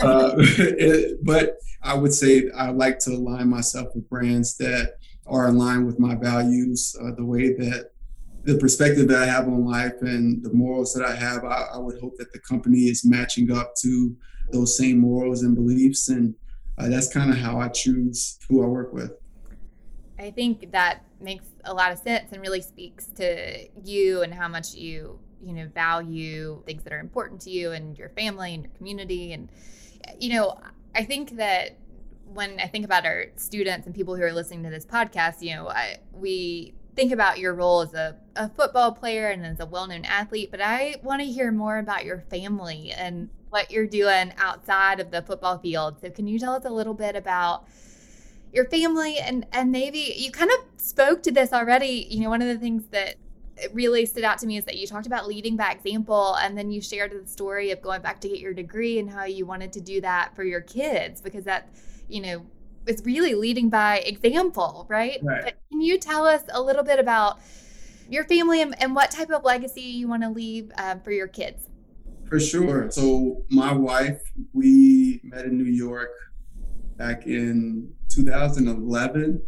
Uh, 0.00 0.34
it, 0.38 1.24
but 1.24 1.56
I 1.82 1.94
would 1.94 2.12
say 2.12 2.50
I 2.56 2.70
like 2.70 2.98
to 3.00 3.10
align 3.10 3.48
myself 3.48 3.88
with 3.94 4.08
brands 4.08 4.56
that 4.58 4.94
are 5.26 5.48
aligned 5.48 5.86
with 5.86 5.98
my 5.98 6.14
values, 6.14 6.96
uh, 7.00 7.10
the 7.16 7.24
way 7.24 7.54
that 7.54 7.90
the 8.44 8.58
perspective 8.58 9.08
that 9.08 9.22
I 9.22 9.26
have 9.26 9.46
on 9.46 9.64
life 9.64 10.00
and 10.02 10.42
the 10.44 10.52
morals 10.52 10.92
that 10.94 11.04
I 11.04 11.14
have. 11.14 11.44
I, 11.44 11.66
I 11.74 11.78
would 11.78 11.98
hope 12.00 12.16
that 12.18 12.32
the 12.32 12.38
company 12.40 12.80
is 12.80 13.04
matching 13.04 13.50
up 13.50 13.74
to 13.82 14.14
those 14.52 14.76
same 14.76 14.98
morals 14.98 15.42
and 15.42 15.54
beliefs. 15.54 16.08
And 16.08 16.34
uh, 16.78 16.88
that's 16.88 17.12
kind 17.12 17.30
of 17.30 17.38
how 17.38 17.58
I 17.58 17.68
choose 17.68 18.38
who 18.48 18.62
I 18.62 18.66
work 18.66 18.92
with. 18.92 19.12
I 20.18 20.30
think 20.30 20.70
that 20.72 21.04
makes 21.20 21.46
a 21.64 21.74
lot 21.74 21.92
of 21.92 21.98
sense 21.98 22.32
and 22.32 22.40
really 22.40 22.60
speaks 22.60 23.06
to 23.06 23.68
you 23.82 24.22
and 24.22 24.32
how 24.34 24.48
much 24.48 24.74
you 24.74 25.18
you 25.42 25.52
know 25.52 25.68
value 25.74 26.62
things 26.66 26.82
that 26.84 26.92
are 26.92 26.98
important 26.98 27.40
to 27.40 27.50
you 27.50 27.72
and 27.72 27.98
your 27.98 28.08
family 28.10 28.54
and 28.54 28.64
your 28.64 28.72
community. 28.76 29.32
And 29.32 29.50
you 30.18 30.34
know 30.34 30.58
i 30.94 31.02
think 31.02 31.36
that 31.36 31.78
when 32.26 32.60
i 32.60 32.66
think 32.66 32.84
about 32.84 33.06
our 33.06 33.26
students 33.36 33.86
and 33.86 33.94
people 33.94 34.14
who 34.14 34.22
are 34.22 34.32
listening 34.32 34.62
to 34.62 34.68
this 34.68 34.84
podcast 34.84 35.40
you 35.40 35.54
know 35.54 35.68
I, 35.68 35.98
we 36.12 36.74
think 36.94 37.10
about 37.10 37.38
your 37.38 37.54
role 37.54 37.80
as 37.80 37.94
a, 37.94 38.16
a 38.36 38.50
football 38.50 38.92
player 38.92 39.28
and 39.28 39.46
as 39.46 39.60
a 39.60 39.66
well-known 39.66 40.04
athlete 40.04 40.50
but 40.50 40.60
i 40.60 40.96
want 41.02 41.22
to 41.22 41.26
hear 41.26 41.50
more 41.50 41.78
about 41.78 42.04
your 42.04 42.20
family 42.28 42.92
and 42.92 43.30
what 43.54 43.70
you're 43.70 43.86
doing 43.86 44.32
outside 44.36 44.98
of 44.98 45.12
the 45.12 45.22
football 45.22 45.58
field. 45.58 46.00
So 46.00 46.10
can 46.10 46.26
you 46.26 46.40
tell 46.40 46.54
us 46.54 46.64
a 46.64 46.70
little 46.70 46.92
bit 46.92 47.14
about 47.14 47.68
your 48.54 48.64
family 48.66 49.18
and 49.18 49.46
and 49.52 49.72
maybe 49.72 50.14
you 50.16 50.30
kind 50.30 50.50
of 50.50 50.80
spoke 50.80 51.22
to 51.24 51.32
this 51.32 51.52
already. 51.52 52.06
You 52.08 52.20
know 52.20 52.30
one 52.30 52.40
of 52.40 52.48
the 52.48 52.58
things 52.58 52.86
that 52.92 53.16
really 53.72 54.06
stood 54.06 54.24
out 54.24 54.38
to 54.38 54.46
me 54.46 54.56
is 54.56 54.64
that 54.64 54.76
you 54.76 54.86
talked 54.86 55.06
about 55.06 55.28
leading 55.28 55.56
by 55.56 55.70
example 55.70 56.34
and 56.36 56.56
then 56.56 56.70
you 56.70 56.80
shared 56.80 57.12
the 57.12 57.26
story 57.28 57.70
of 57.70 57.80
going 57.80 58.00
back 58.00 58.20
to 58.20 58.28
get 58.28 58.38
your 58.38 58.52
degree 58.52 58.98
and 58.98 59.10
how 59.10 59.24
you 59.24 59.46
wanted 59.46 59.72
to 59.72 59.80
do 59.80 60.00
that 60.00 60.34
for 60.34 60.42
your 60.42 60.60
kids 60.60 61.20
because 61.20 61.44
that 61.44 61.68
you 62.08 62.20
know 62.20 62.44
is 62.86 63.02
really 63.04 63.34
leading 63.34 63.68
by 63.68 63.98
example 63.98 64.86
right, 64.88 65.20
right. 65.22 65.44
But 65.44 65.54
can 65.70 65.80
you 65.80 65.98
tell 65.98 66.26
us 66.26 66.42
a 66.52 66.60
little 66.60 66.82
bit 66.82 66.98
about 66.98 67.38
your 68.08 68.24
family 68.24 68.60
and, 68.60 68.80
and 68.82 68.94
what 68.94 69.10
type 69.10 69.30
of 69.30 69.44
legacy 69.44 69.82
you 69.82 70.08
want 70.08 70.22
to 70.22 70.28
leave 70.28 70.70
um, 70.76 71.00
for 71.00 71.10
your 71.10 71.28
kids? 71.28 71.68
For 72.28 72.38
sure. 72.38 72.90
So 72.90 73.44
my 73.50 73.72
wife 73.72 74.20
we 74.52 75.20
met 75.24 75.44
in 75.44 75.56
new 75.56 75.64
york 75.64 76.10
back 76.96 77.26
in 77.26 77.92
2011 78.14 79.42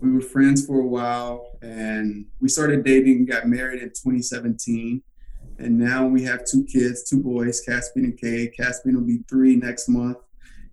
we 0.00 0.10
were 0.10 0.20
friends 0.20 0.66
for 0.66 0.80
a 0.80 0.86
while 0.86 1.58
and 1.62 2.26
we 2.40 2.48
started 2.48 2.84
dating 2.84 3.18
and 3.18 3.28
got 3.28 3.46
married 3.46 3.82
in 3.82 3.88
2017 3.88 5.02
and 5.58 5.78
now 5.78 6.06
we 6.06 6.22
have 6.22 6.44
two 6.44 6.64
kids 6.64 7.08
two 7.08 7.22
boys 7.22 7.60
caspian 7.60 8.06
and 8.06 8.18
Cade. 8.18 8.52
caspian 8.56 8.96
will 8.96 9.06
be 9.06 9.20
three 9.28 9.56
next 9.56 9.88
month. 9.88 10.16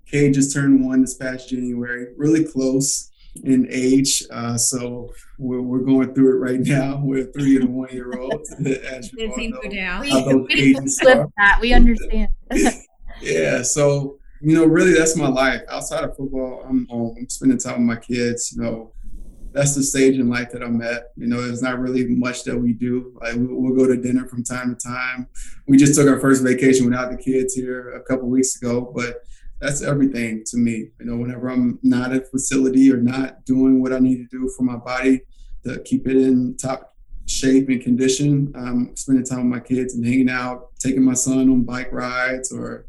Cade 0.10 0.34
just 0.34 0.54
turned 0.54 0.84
one 0.84 1.02
this 1.02 1.16
past 1.16 1.50
january 1.50 2.08
really 2.18 2.44
close 2.44 3.12
in 3.44 3.68
age 3.70 4.24
uh, 4.32 4.58
so 4.58 5.12
we're, 5.38 5.62
we're 5.62 5.80
going 5.80 6.12
through 6.16 6.38
it 6.38 6.40
right 6.40 6.62
now. 6.62 7.00
We're 7.04 7.32
three 7.32 7.58
and 7.58 7.76
one 7.76 7.90
year 7.92 8.18
olds 8.18 8.52
as 8.66 9.14
you 9.14 9.30
all 9.30 9.38
know, 9.38 10.38
we, 10.50 10.74
we 10.74 10.88
that. 11.38 11.60
We 11.62 11.74
understand. 11.74 12.30
Yeah 13.20 13.64
so 13.64 14.17
you 14.42 14.56
know 14.56 14.66
really 14.66 14.94
that's 14.94 15.16
my 15.16 15.28
life 15.28 15.62
outside 15.70 16.04
of 16.04 16.16
football 16.16 16.64
i'm 16.68 16.88
home 16.88 17.16
i'm 17.18 17.30
spending 17.30 17.58
time 17.58 17.88
with 17.88 17.98
my 17.98 18.02
kids 18.02 18.54
you 18.54 18.62
know 18.62 18.94
that's 19.58 19.76
the 19.76 19.84
stage 19.84 20.20
in 20.20 20.30
life 20.30 20.52
that 20.52 20.62
I'm 20.62 20.82
at. 20.82 21.12
You 21.16 21.28
know, 21.28 21.42
there's 21.42 21.64
not 21.64 21.80
really 21.80 22.06
much 22.06 22.44
that 22.44 22.56
we 22.56 22.74
do. 22.74 23.18
Like 23.20 23.34
we'll 23.38 23.76
go 23.76 23.88
to 23.88 24.00
dinner 24.00 24.28
from 24.28 24.44
time 24.44 24.76
to 24.76 24.88
time. 24.88 25.28
We 25.68 25.78
just 25.78 25.96
took 25.96 26.08
our 26.08 26.20
first 26.20 26.44
vacation 26.44 26.86
without 26.86 27.10
the 27.10 27.18
kids 27.18 27.56
here 27.56 27.96
a 27.96 28.02
couple 28.02 28.30
weeks 28.30 28.56
ago, 28.56 28.92
but 28.96 29.22
that's 29.60 29.82
everything 29.82 30.44
to 30.48 30.58
me. 30.58 30.90
You 31.00 31.06
know, 31.06 31.18
whenever 31.18 31.50
I'm 31.50 31.80
not 31.82 32.14
at 32.14 32.30
facility 32.30 32.92
or 32.92 32.98
not 32.98 33.46
doing 33.46 33.82
what 33.82 33.94
I 33.94 34.00
need 34.00 34.18
to 34.18 34.28
do 34.30 34.48
for 34.56 34.62
my 34.64 34.76
body 34.76 35.22
to 35.66 35.80
keep 35.82 36.08
it 36.08 36.18
in 36.18 36.56
top 36.58 36.96
shape 37.26 37.70
and 37.70 37.82
condition, 37.82 38.54
I'm 38.56 38.96
spending 38.96 39.26
time 39.26 39.50
with 39.50 39.60
my 39.60 39.66
kids 39.66 39.96
and 39.96 40.06
hanging 40.06 40.30
out, 40.30 40.76
taking 40.80 41.04
my 41.04 41.16
son 41.16 41.50
on 41.50 41.64
bike 41.64 41.92
rides, 41.92 42.52
or 42.52 42.86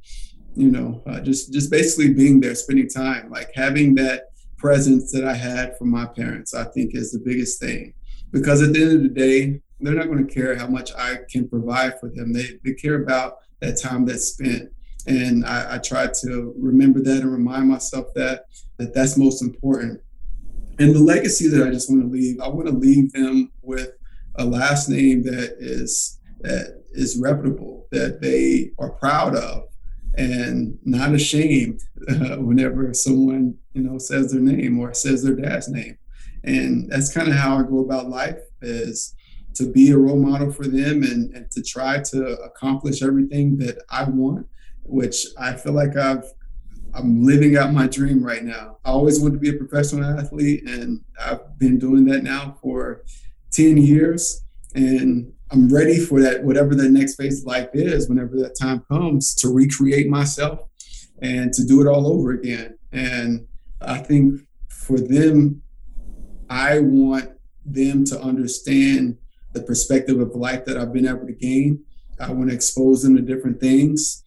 you 0.59 0.71
know, 0.71 1.03
uh, 1.07 1.21
just 1.21 1.53
just 1.53 1.71
basically 1.71 2.13
being 2.13 2.41
there, 2.41 2.55
spending 2.55 2.89
time, 2.89 3.31
like 3.31 3.51
having 3.55 3.95
that 3.97 4.25
presence 4.57 5.13
that 5.13 5.25
I 5.25 5.35
had 5.35 5.77
from 5.79 5.91
my 5.91 6.07
parents. 6.07 6.55
I 6.55 6.65
think 6.65 6.95
is 6.95 7.13
the 7.13 7.21
biggest 7.21 7.61
thing, 7.61 7.95
because 8.33 8.61
at 8.63 8.73
the 8.73 8.83
end 8.83 8.93
of 8.93 9.03
the 9.03 9.09
day, 9.09 9.61
they're 9.81 9.95
not 9.95 10.07
going 10.07 10.27
to 10.27 10.35
care 10.35 10.57
how 10.57 10.67
much 10.67 10.93
I 10.95 11.19
can 11.31 11.49
provide 11.49 11.99
for 12.01 12.11
them. 12.11 12.33
They 12.33 12.59
they 12.65 12.75
care 12.75 13.03
about 13.03 13.39
that 13.61 13.81
time 13.81 14.05
that's 14.05 14.27
spent 14.27 14.71
and 15.09 15.45
I, 15.47 15.77
I 15.77 15.79
try 15.79 16.07
to 16.07 16.55
remember 16.59 17.01
that 17.03 17.23
and 17.23 17.33
remind 17.33 17.69
myself 17.69 18.09
that 18.15 18.45
that 18.77 18.95
that's 18.95 19.17
most 19.17 19.43
important. 19.43 20.01
And 20.79 20.95
the 20.95 21.01
legacy 21.01 21.49
that 21.49 21.67
I 21.67 21.71
just 21.71 21.91
want 21.91 22.03
to 22.03 22.09
leave, 22.09 22.39
I 22.41 22.49
want 22.49 22.69
to 22.69 22.75
leave 22.75 23.13
them 23.13 23.51
with 23.63 23.93
a 24.37 24.45
last 24.45 24.89
name 24.89 25.25
that 25.25 25.57
is 25.59 26.21
that 26.41 26.85
is 26.93 27.19
reputable, 27.19 27.89
that 27.91 28.21
they 28.21 28.71
are 28.79 28.91
proud 28.91 29.35
of, 29.35 29.65
and 30.19 30.79
not 30.85 31.15
ashamed 31.15 31.81
uh, 32.09 32.37
whenever 32.37 32.93
someone 32.93 33.55
you 33.73 33.83
know 33.83 33.99
says 33.99 34.33
their 34.33 34.41
name 34.41 34.79
or 34.79 34.93
says 34.93 35.23
their 35.23 35.37
dad's 35.37 35.69
name. 35.69 35.97
And 36.45 36.91
that's 36.91 37.13
kind 37.13 37.29
of 37.29 37.35
how 37.35 37.59
I 37.59 37.63
go 37.63 37.81
about 37.81 38.09
life 38.09 38.39
is 38.61 39.15
to 39.55 39.71
be 39.71 39.91
a 39.91 39.99
role 39.99 40.21
model 40.21 40.53
for 40.53 40.67
them 40.67 41.03
and, 41.03 41.35
and 41.35 41.51
to 41.51 41.63
try 41.63 42.01
to 42.01 42.35
accomplish 42.43 43.03
everything 43.03 43.57
that 43.59 43.83
I 43.91 44.05
want 44.05 44.47
which 44.89 45.27
I 45.39 45.53
feel 45.53 45.73
like 45.73 45.97
I've 45.97 46.25
I'm 46.95 47.23
living 47.23 47.57
out 47.57 47.73
my 47.73 47.87
dream 47.87 48.25
right 48.25 48.43
now. 48.43 48.79
I 48.85 48.91
always 48.91 49.21
wanted 49.21 49.35
to 49.35 49.41
be 49.41 49.51
a 49.51 49.59
professional 49.59 50.19
athlete, 50.19 50.67
and 50.67 51.05
I've 51.21 51.59
been 51.59 51.79
doing 51.79 52.07
that 52.07 52.25
now 52.25 52.57
for 52.63 53.05
10 53.53 53.77
years. 53.77 54.43
And 54.75 55.33
I'm 55.51 55.69
ready 55.69 55.99
for 55.99 56.21
that, 56.21 56.45
whatever 56.45 56.75
the 56.75 56.89
next 56.89 57.15
phase 57.15 57.41
of 57.41 57.47
life 57.47 57.71
is, 57.73 58.09
whenever 58.09 58.37
that 58.41 58.57
time 58.59 58.81
comes, 58.81 59.35
to 59.37 59.49
recreate 59.49 60.09
myself 60.09 60.61
and 61.23 61.53
to 61.55 61.65
do 61.65 61.81
it 61.81 61.87
all 61.87 62.07
over 62.07 62.33
again. 62.33 62.79
And 62.93 63.47
I 63.81 63.99
think 63.99 64.43
for 64.69 65.01
them, 65.01 65.63
I 66.51 66.81
want 66.81 67.31
them 67.65 68.05
to 68.07 68.21
understand 68.21 69.17
the 69.53 69.63
perspective 69.63 70.21
of 70.21 70.35
life 70.35 70.65
that 70.67 70.77
I've 70.77 70.93
been 70.93 71.09
able 71.09 71.27
to 71.27 71.33
gain. 71.33 71.85
I 72.21 72.31
want 72.33 72.51
to 72.51 72.55
expose 72.55 73.03
them 73.03 73.17
to 73.17 73.23
different 73.23 73.61
things. 73.61 74.25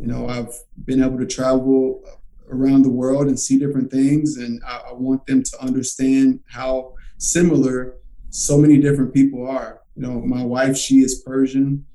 You 0.00 0.08
know, 0.08 0.28
I've 0.28 0.52
been 0.84 1.02
able 1.02 1.18
to 1.18 1.26
travel 1.26 2.02
around 2.50 2.82
the 2.82 2.90
world 2.90 3.28
and 3.28 3.38
see 3.38 3.58
different 3.58 3.90
things, 3.90 4.36
and 4.36 4.60
I, 4.66 4.82
I 4.90 4.92
want 4.92 5.26
them 5.26 5.42
to 5.42 5.62
understand 5.62 6.40
how 6.48 6.94
similar 7.18 7.96
so 8.34 8.58
many 8.58 8.78
different 8.78 9.14
people 9.14 9.48
are. 9.48 9.80
You 9.94 10.02
know, 10.02 10.20
my 10.20 10.42
wife, 10.42 10.76
she 10.76 10.96
is 10.96 11.22
Persian. 11.24 11.86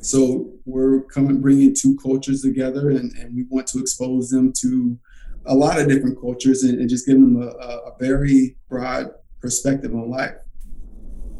So 0.00 0.52
we're 0.64 1.02
coming, 1.02 1.40
bringing 1.40 1.74
two 1.74 1.96
cultures 1.96 2.40
together, 2.40 2.90
and, 2.90 3.12
and 3.16 3.34
we 3.34 3.46
want 3.50 3.66
to 3.68 3.80
expose 3.80 4.30
them 4.30 4.52
to 4.60 4.96
a 5.44 5.54
lot 5.54 5.80
of 5.80 5.88
different 5.88 6.20
cultures 6.20 6.62
and, 6.62 6.78
and 6.78 6.88
just 6.88 7.04
give 7.04 7.16
them 7.16 7.42
a, 7.42 7.46
a, 7.48 7.96
very 7.98 8.56
broad 8.68 9.10
perspective 9.40 9.92
on 9.92 10.08
life. 10.08 10.34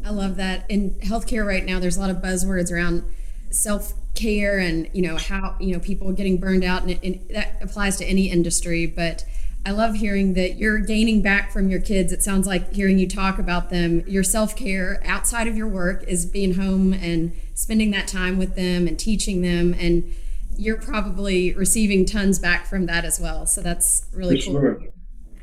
I 0.04 0.10
love 0.10 0.34
that. 0.36 0.68
In 0.68 0.94
healthcare 1.04 1.46
right 1.46 1.64
now, 1.64 1.78
there's 1.78 1.96
a 1.96 2.00
lot 2.00 2.10
of 2.10 2.16
buzzwords 2.16 2.72
around 2.72 3.04
self 3.50 3.92
care 4.16 4.58
and 4.58 4.90
you 4.92 5.00
know 5.00 5.16
how 5.16 5.56
you 5.60 5.72
know 5.72 5.78
people 5.78 6.10
getting 6.12 6.38
burned 6.38 6.64
out 6.64 6.82
and, 6.82 6.98
and, 7.04 7.24
that 7.30 7.56
applies 7.62 7.96
to 7.96 8.04
any 8.04 8.28
industry 8.28 8.84
but 8.84 9.24
i 9.68 9.70
love 9.70 9.94
hearing 9.96 10.32
that 10.32 10.56
you're 10.56 10.78
gaining 10.78 11.20
back 11.20 11.52
from 11.52 11.68
your 11.68 11.80
kids 11.80 12.10
it 12.12 12.22
sounds 12.22 12.46
like 12.46 12.72
hearing 12.72 12.98
you 12.98 13.06
talk 13.06 13.38
about 13.38 13.68
them 13.68 14.02
your 14.06 14.24
self-care 14.24 15.00
outside 15.04 15.46
of 15.46 15.56
your 15.56 15.68
work 15.68 16.02
is 16.04 16.24
being 16.24 16.54
home 16.54 16.94
and 16.94 17.36
spending 17.54 17.90
that 17.90 18.08
time 18.08 18.38
with 18.38 18.56
them 18.56 18.88
and 18.88 18.98
teaching 18.98 19.42
them 19.42 19.74
and 19.78 20.10
you're 20.56 20.80
probably 20.80 21.52
receiving 21.54 22.06
tons 22.06 22.38
back 22.38 22.66
from 22.66 22.86
that 22.86 23.04
as 23.04 23.20
well 23.20 23.44
so 23.44 23.60
that's 23.60 24.06
really 24.14 24.40
For 24.40 24.50
cool 24.50 24.60
sure. 24.60 24.80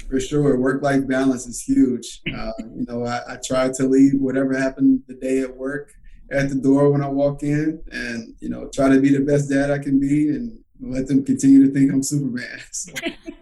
For 0.09 0.19
sure, 0.19 0.59
work-life 0.59 1.07
balance 1.07 1.47
is 1.47 1.63
huge. 1.63 2.21
Uh, 2.31 2.51
you 2.59 2.85
know, 2.87 3.05
I, 3.05 3.21
I 3.27 3.37
try 3.43 3.69
to 3.69 3.83
leave 3.87 4.13
whatever 4.19 4.55
happened 4.55 5.01
the 5.07 5.15
day 5.15 5.39
at 5.39 5.57
work 5.57 5.91
at 6.31 6.49
the 6.49 6.55
door 6.55 6.91
when 6.91 7.01
I 7.01 7.07
walk 7.07 7.41
in, 7.41 7.81
and 7.91 8.35
you 8.39 8.49
know, 8.49 8.69
try 8.71 8.89
to 8.89 8.99
be 8.99 9.09
the 9.09 9.25
best 9.25 9.49
dad 9.49 9.71
I 9.71 9.79
can 9.79 9.99
be, 9.99 10.29
and 10.29 10.59
let 10.81 11.07
them 11.07 11.23
continue 11.23 11.65
to 11.65 11.73
think 11.73 11.91
I'm 11.91 12.03
Superman. 12.03 12.59
So. 12.71 12.93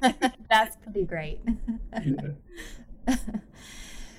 That's 0.50 0.76
pretty 0.78 1.06
great. 1.06 1.40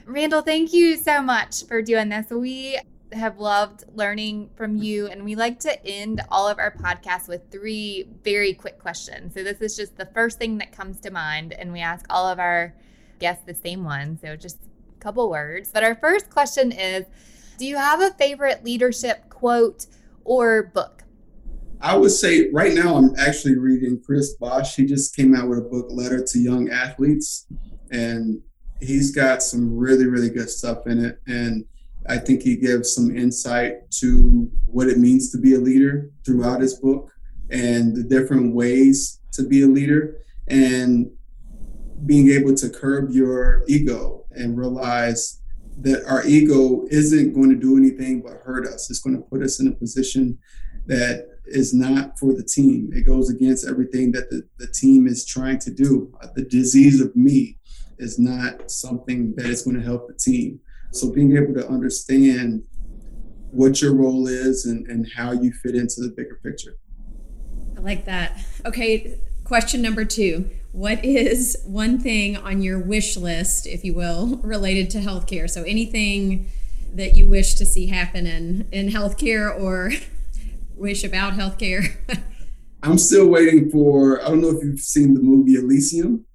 Randall, 0.07 0.43
thank 0.43 0.73
you 0.73 0.97
so 0.97 1.23
much 1.23 1.65
for 1.67 1.81
doing 1.81 2.09
this. 2.09 2.31
We 2.31 2.79
have 3.13 3.39
loved 3.39 3.85
learning 3.95 4.51
from 4.57 4.77
you, 4.77 5.07
and 5.07 5.25
we 5.25 5.37
like 5.37 5.61
to 5.61 5.87
end 5.87 6.21
all 6.31 6.49
of 6.49 6.59
our 6.59 6.73
podcasts 6.73 7.29
with 7.29 7.43
three 7.51 8.09
very 8.25 8.53
quick 8.53 8.79
questions. 8.79 9.35
So, 9.35 9.45
this 9.45 9.61
is 9.61 9.77
just 9.77 9.97
the 9.97 10.07
first 10.07 10.39
thing 10.39 10.59
that 10.59 10.73
comes 10.73 11.01
to 11.01 11.11
mind, 11.11 11.53
and 11.53 11.73
we 11.73 11.81
ask 11.81 12.05
all 12.11 12.27
of 12.27 12.39
our 12.39 12.75
guests 13.21 13.45
the 13.47 13.55
same 13.55 13.85
one. 13.85 14.19
So, 14.21 14.37
just 14.37 14.57
a 14.57 15.01
couple 15.01 15.31
words. 15.31 15.71
But 15.73 15.85
our 15.85 15.95
first 15.95 16.29
question 16.31 16.73
is 16.73 17.05
do 17.57 17.67
you 17.67 17.77
have 17.77 18.01
a 18.01 18.11
favorite 18.11 18.65
leadership 18.65 19.29
quote 19.29 19.87
or 20.25 20.65
book? 20.65 21.04
I 21.85 21.95
would 21.95 22.13
say 22.13 22.49
right 22.51 22.73
now 22.73 22.97
I'm 22.97 23.15
actually 23.19 23.59
reading 23.59 24.01
Chris 24.03 24.37
Bosh. 24.37 24.75
He 24.75 24.87
just 24.87 25.15
came 25.15 25.35
out 25.35 25.51
with 25.51 25.59
a 25.59 25.69
book, 25.69 25.89
Letter 25.91 26.25
to 26.25 26.39
Young 26.39 26.71
Athletes, 26.71 27.47
and 27.91 28.41
he's 28.81 29.15
got 29.15 29.43
some 29.43 29.77
really, 29.77 30.07
really 30.07 30.31
good 30.31 30.49
stuff 30.49 30.87
in 30.87 31.05
it. 31.05 31.21
And 31.27 31.67
I 32.09 32.17
think 32.17 32.41
he 32.41 32.57
gives 32.57 32.95
some 32.95 33.15
insight 33.15 33.91
to 33.99 34.51
what 34.65 34.89
it 34.89 34.97
means 34.97 35.31
to 35.33 35.39
be 35.39 35.57
a 35.57 35.59
leader 35.59 36.11
throughout 36.25 36.63
his 36.63 36.73
book 36.73 37.13
and 37.51 37.95
the 37.95 38.03
different 38.03 38.55
ways 38.55 39.21
to 39.33 39.47
be 39.47 39.63
a 39.63 39.67
leader 39.67 40.25
and 40.49 41.11
being 42.07 42.31
able 42.31 42.55
to 42.55 42.71
curb 42.71 43.11
your 43.11 43.63
ego 43.69 44.25
and 44.31 44.57
realize 44.57 45.43
that 45.83 46.03
our 46.07 46.25
ego 46.27 46.87
isn't 46.89 47.35
going 47.35 47.51
to 47.51 47.57
do 47.57 47.77
anything 47.77 48.23
but 48.23 48.41
hurt 48.43 48.67
us. 48.67 48.89
It's 48.89 49.01
going 49.01 49.17
to 49.17 49.23
put 49.23 49.43
us 49.43 49.61
in 49.61 49.69
a 49.69 49.73
position 49.73 50.39
that 50.87 51.34
is 51.47 51.75
not 51.75 52.19
for 52.19 52.33
the 52.33 52.43
team. 52.43 52.91
It 52.93 53.03
goes 53.03 53.31
against 53.31 53.67
everything 53.67 54.13
that 54.13 54.31
the, 54.31 54.47
the 54.59 54.67
team 54.67 55.07
is 55.07 55.25
trying 55.25 55.59
to 55.61 55.71
do. 55.71 56.13
Uh, 56.23 56.29
the 56.35 56.45
disease 56.45 57.01
of 57.01 57.15
me 57.15 57.59
is 57.99 58.19
not 58.19 58.71
something 58.71 59.35
that 59.37 59.47
is 59.47 59.63
going 59.63 59.77
to 59.77 59.83
help 59.83 60.09
the 60.09 60.15
team. 60.15 60.61
So 60.93 61.11
being 61.11 61.37
able 61.37 61.55
to 61.55 61.69
understand 61.69 62.65
what 63.51 63.81
your 63.81 63.95
role 63.95 64.27
is 64.27 64.65
and, 64.67 64.87
and 64.89 65.07
how 65.15 65.33
you 65.33 65.53
fit 65.53 65.75
into 65.75 66.01
the 66.01 66.09
bigger 66.09 66.41
picture. 66.43 66.77
I 67.77 67.81
like 67.81 68.05
that. 68.07 68.39
Okay, 68.67 69.21
question 69.45 69.83
number 69.83 70.05
two 70.05 70.51
what 70.73 71.05
is 71.05 71.57
one 71.65 72.01
thing 72.01 72.37
on 72.37 72.61
your 72.61 72.81
wish 72.81 73.17
list, 73.17 73.65
if 73.65 73.85
you 73.85 73.95
will, 73.95 74.37
related 74.43 74.91
to 74.91 74.99
healthcare? 74.99 75.49
So 75.49 75.63
anything 75.63 76.51
that 76.93 77.15
you 77.15 77.29
wish 77.29 77.55
to 77.55 77.65
see 77.65 77.87
happen 77.87 78.27
in, 78.27 78.69
in 78.73 78.89
healthcare 78.89 79.57
or 79.57 79.93
wish 80.77 81.05
about 81.05 81.35
healthcare? 81.35 81.97
I'm 82.83 82.99
still 82.99 83.29
waiting 83.29 83.71
for, 83.71 84.23
I 84.23 84.29
don't 84.29 84.43
know 84.43 84.51
if 84.51 84.63
you've 84.63 84.81
seen 84.81 85.15
the 85.15 85.21
movie 85.21 85.55
Elysium. 85.55 86.27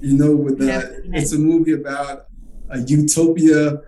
You 0.00 0.16
know, 0.16 0.34
with 0.34 0.58
the, 0.58 1.02
it's 1.12 1.32
a 1.32 1.38
movie 1.38 1.72
about 1.72 2.26
a 2.70 2.80
utopia 2.80 3.80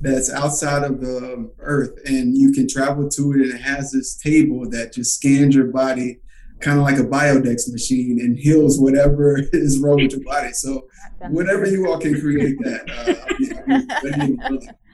that's 0.00 0.30
outside 0.30 0.84
of 0.84 1.00
the 1.00 1.50
earth 1.58 1.98
and 2.04 2.36
you 2.36 2.52
can 2.52 2.68
travel 2.68 3.08
to 3.08 3.32
it 3.32 3.40
and 3.40 3.54
it 3.54 3.60
has 3.60 3.92
this 3.92 4.16
table 4.16 4.68
that 4.70 4.92
just 4.92 5.16
scans 5.16 5.54
your 5.54 5.68
body 5.68 6.20
kind 6.60 6.78
of 6.78 6.84
like 6.84 6.98
a 6.98 7.04
biodex 7.04 7.70
machine 7.70 8.18
and 8.20 8.38
heals 8.38 8.80
whatever 8.80 9.38
is 9.52 9.78
wrong 9.78 9.96
with 9.96 10.12
your 10.12 10.24
body. 10.24 10.52
So 10.52 10.86
whatever 11.28 11.66
you 11.66 11.86
all 11.86 11.98
can 11.98 12.20
create 12.20 12.56
that, 12.60 12.88
uh, 12.90 14.72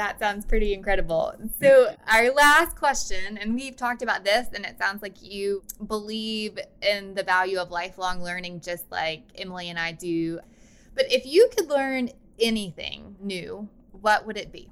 that 0.00 0.18
sounds 0.18 0.46
pretty 0.46 0.72
incredible. 0.72 1.34
So, 1.60 1.94
our 2.10 2.32
last 2.32 2.74
question, 2.74 3.36
and 3.36 3.54
we've 3.54 3.76
talked 3.76 4.00
about 4.00 4.24
this, 4.24 4.48
and 4.54 4.64
it 4.64 4.78
sounds 4.78 5.02
like 5.02 5.16
you 5.20 5.62
believe 5.86 6.58
in 6.80 7.12
the 7.14 7.22
value 7.22 7.58
of 7.58 7.70
lifelong 7.70 8.24
learning, 8.24 8.62
just 8.62 8.90
like 8.90 9.24
Emily 9.34 9.68
and 9.68 9.78
I 9.78 9.92
do. 9.92 10.40
But 10.94 11.12
if 11.12 11.26
you 11.26 11.50
could 11.54 11.68
learn 11.68 12.08
anything 12.40 13.14
new, 13.20 13.68
what 13.92 14.26
would 14.26 14.38
it 14.38 14.50
be? 14.50 14.70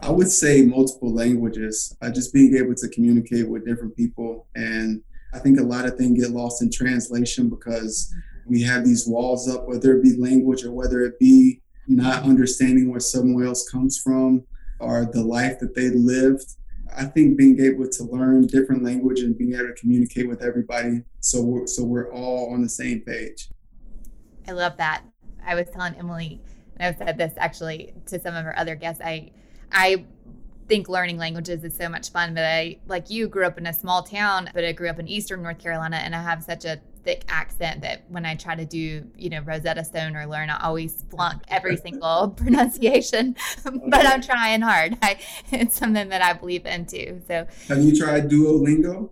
I 0.00 0.10
would 0.10 0.30
say 0.30 0.62
multiple 0.62 1.12
languages, 1.12 1.96
uh, 2.00 2.10
just 2.10 2.32
being 2.32 2.56
able 2.56 2.76
to 2.76 2.88
communicate 2.88 3.48
with 3.48 3.66
different 3.66 3.96
people. 3.96 4.46
And 4.54 5.02
I 5.34 5.40
think 5.40 5.58
a 5.58 5.64
lot 5.64 5.86
of 5.86 5.96
things 5.98 6.20
get 6.20 6.30
lost 6.30 6.62
in 6.62 6.70
translation 6.70 7.50
because 7.50 8.14
we 8.46 8.62
have 8.62 8.84
these 8.84 9.08
walls 9.08 9.48
up, 9.48 9.66
whether 9.66 9.96
it 9.96 10.04
be 10.04 10.16
language 10.16 10.64
or 10.64 10.70
whether 10.70 11.00
it 11.00 11.18
be 11.18 11.59
not 11.90 12.22
understanding 12.22 12.90
where 12.90 13.00
someone 13.00 13.44
else 13.44 13.68
comes 13.68 13.98
from 13.98 14.44
or 14.78 15.04
the 15.04 15.22
life 15.22 15.58
that 15.58 15.74
they 15.74 15.90
lived. 15.90 16.54
I 16.96 17.04
think 17.04 17.36
being 17.36 17.60
able 17.60 17.88
to 17.88 18.04
learn 18.04 18.46
different 18.46 18.82
language 18.82 19.20
and 19.20 19.36
being 19.36 19.54
able 19.54 19.68
to 19.68 19.74
communicate 19.74 20.28
with 20.28 20.42
everybody 20.42 21.02
so 21.20 21.42
we're, 21.42 21.66
so 21.66 21.84
we're 21.84 22.10
all 22.12 22.52
on 22.52 22.62
the 22.62 22.68
same 22.68 23.00
page. 23.00 23.48
I 24.48 24.52
love 24.52 24.76
that. 24.78 25.04
I 25.44 25.54
was 25.54 25.68
telling 25.70 25.94
Emily, 25.94 26.40
and 26.76 26.88
I've 26.88 26.98
said 26.98 27.18
this 27.18 27.34
actually 27.36 27.92
to 28.06 28.18
some 28.18 28.34
of 28.34 28.44
our 28.44 28.56
other 28.56 28.74
guests. 28.74 29.00
I 29.04 29.30
I 29.70 30.04
think 30.68 30.88
learning 30.88 31.18
languages 31.18 31.62
is 31.64 31.76
so 31.76 31.88
much 31.88 32.10
fun, 32.10 32.34
but 32.34 32.44
I 32.44 32.78
like 32.86 33.10
you 33.10 33.28
grew 33.28 33.46
up 33.46 33.58
in 33.58 33.66
a 33.66 33.72
small 33.72 34.02
town, 34.02 34.50
but 34.54 34.64
I 34.64 34.72
grew 34.72 34.88
up 34.88 34.98
in 34.98 35.08
Eastern 35.08 35.42
North 35.42 35.58
Carolina, 35.58 35.96
and 35.96 36.14
I 36.14 36.22
have 36.22 36.42
such 36.42 36.64
a 36.64 36.80
thick 37.04 37.24
accent 37.28 37.82
that 37.82 38.04
when 38.08 38.24
I 38.26 38.34
try 38.34 38.54
to 38.54 38.64
do, 38.64 39.04
you 39.16 39.30
know, 39.30 39.40
Rosetta 39.40 39.84
Stone 39.84 40.16
or 40.16 40.26
learn, 40.26 40.50
I 40.50 40.62
always 40.62 41.04
flunk 41.10 41.42
every 41.48 41.76
single 41.84 42.28
pronunciation. 42.36 43.36
but 43.64 44.06
I'm 44.06 44.22
trying 44.22 44.60
hard. 44.60 44.96
I, 45.02 45.18
it's 45.50 45.76
something 45.76 46.08
that 46.08 46.22
I 46.22 46.32
believe 46.32 46.66
in 46.66 46.86
too. 46.86 47.22
So, 47.26 47.46
have 47.68 47.82
you 47.82 47.96
tried 47.96 48.28
Duolingo? 48.28 49.10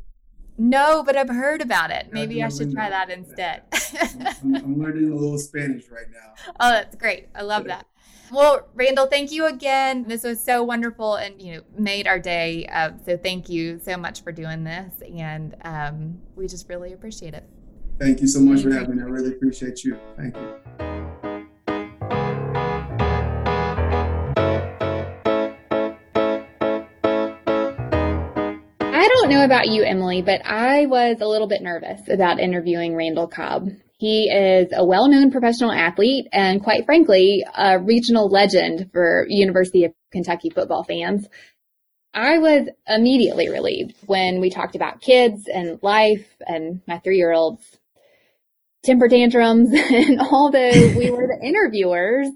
No, 0.60 1.04
but 1.04 1.16
I've 1.16 1.28
heard 1.28 1.62
about 1.62 1.92
it. 1.92 2.08
Maybe 2.12 2.42
I 2.42 2.48
should 2.48 2.72
try 2.72 2.90
that 2.90 3.10
instead. 3.10 3.62
I'm, 4.42 4.56
I'm, 4.56 4.78
learning 4.80 5.12
a 5.12 5.14
little 5.14 5.38
Spanish 5.38 5.88
right 5.88 6.06
now. 6.10 6.34
Oh, 6.58 6.70
that's 6.70 6.96
great. 6.96 7.28
I 7.32 7.42
love 7.42 7.64
that. 7.66 7.86
Well, 8.32 8.68
Randall, 8.74 9.06
thank 9.06 9.30
you 9.30 9.46
again. 9.46 10.04
This 10.08 10.24
was 10.24 10.42
so 10.42 10.64
wonderful 10.64 11.14
and 11.14 11.40
you 11.40 11.54
know 11.54 11.62
made 11.78 12.08
our 12.08 12.18
day. 12.18 12.66
Uh, 12.66 12.90
so 13.06 13.16
thank 13.16 13.48
you 13.48 13.78
so 13.78 13.96
much 13.96 14.22
for 14.22 14.32
doing 14.32 14.64
this, 14.64 14.92
and 15.16 15.54
um, 15.62 16.18
we 16.34 16.46
just 16.48 16.68
really 16.68 16.92
appreciate 16.92 17.34
it. 17.34 17.48
Thank 17.98 18.20
you 18.20 18.28
so 18.28 18.40
much 18.40 18.62
for 18.62 18.72
having 18.72 18.96
me. 18.96 19.02
I 19.02 19.06
really 19.06 19.32
appreciate 19.32 19.82
you. 19.82 19.98
Thank 20.16 20.36
you. 20.36 20.54
I 28.80 29.08
don't 29.08 29.30
know 29.30 29.44
about 29.44 29.66
you, 29.68 29.82
Emily, 29.82 30.22
but 30.22 30.42
I 30.44 30.86
was 30.86 31.20
a 31.20 31.26
little 31.26 31.48
bit 31.48 31.60
nervous 31.60 32.00
about 32.08 32.38
interviewing 32.38 32.94
Randall 32.94 33.26
Cobb. 33.26 33.70
He 33.98 34.30
is 34.30 34.68
a 34.72 34.84
well-known 34.84 35.32
professional 35.32 35.72
athlete 35.72 36.28
and 36.32 36.62
quite 36.62 36.86
frankly, 36.86 37.44
a 37.56 37.80
regional 37.80 38.28
legend 38.28 38.90
for 38.92 39.26
University 39.28 39.84
of 39.84 39.92
Kentucky 40.12 40.50
football 40.50 40.84
fans. 40.84 41.26
I 42.14 42.38
was 42.38 42.68
immediately 42.86 43.48
relieved 43.48 43.96
when 44.06 44.40
we 44.40 44.50
talked 44.50 44.76
about 44.76 45.00
kids 45.00 45.48
and 45.52 45.80
life 45.82 46.26
and 46.46 46.80
my 46.86 46.98
three-year-old's 46.98 47.64
temper 48.88 49.08
tantrums. 49.08 49.70
And 49.90 50.20
although 50.20 50.94
we 50.96 51.10
were 51.10 51.26
the 51.26 51.46
interviewers, 51.46 52.28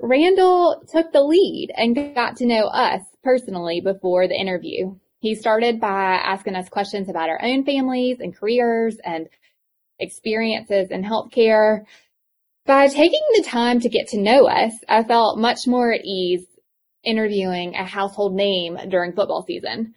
Randall 0.00 0.82
took 0.88 1.12
the 1.12 1.22
lead 1.22 1.70
and 1.76 2.14
got 2.14 2.36
to 2.36 2.46
know 2.46 2.66
us 2.66 3.02
personally 3.22 3.80
before 3.80 4.26
the 4.26 4.34
interview. 4.34 4.96
He 5.20 5.34
started 5.34 5.80
by 5.80 6.14
asking 6.14 6.56
us 6.56 6.68
questions 6.68 7.08
about 7.08 7.28
our 7.28 7.40
own 7.42 7.64
families 7.64 8.18
and 8.20 8.36
careers 8.36 8.96
and 9.04 9.28
experiences 9.98 10.90
in 10.90 11.04
healthcare. 11.04 11.84
By 12.66 12.88
taking 12.88 13.22
the 13.36 13.44
time 13.44 13.80
to 13.80 13.88
get 13.88 14.08
to 14.08 14.18
know 14.20 14.48
us, 14.48 14.72
I 14.88 15.04
felt 15.04 15.38
much 15.38 15.66
more 15.66 15.92
at 15.92 16.04
ease 16.04 16.46
interviewing 17.04 17.74
a 17.74 17.84
household 17.84 18.34
name 18.34 18.78
during 18.88 19.12
football 19.12 19.44
season. 19.46 19.94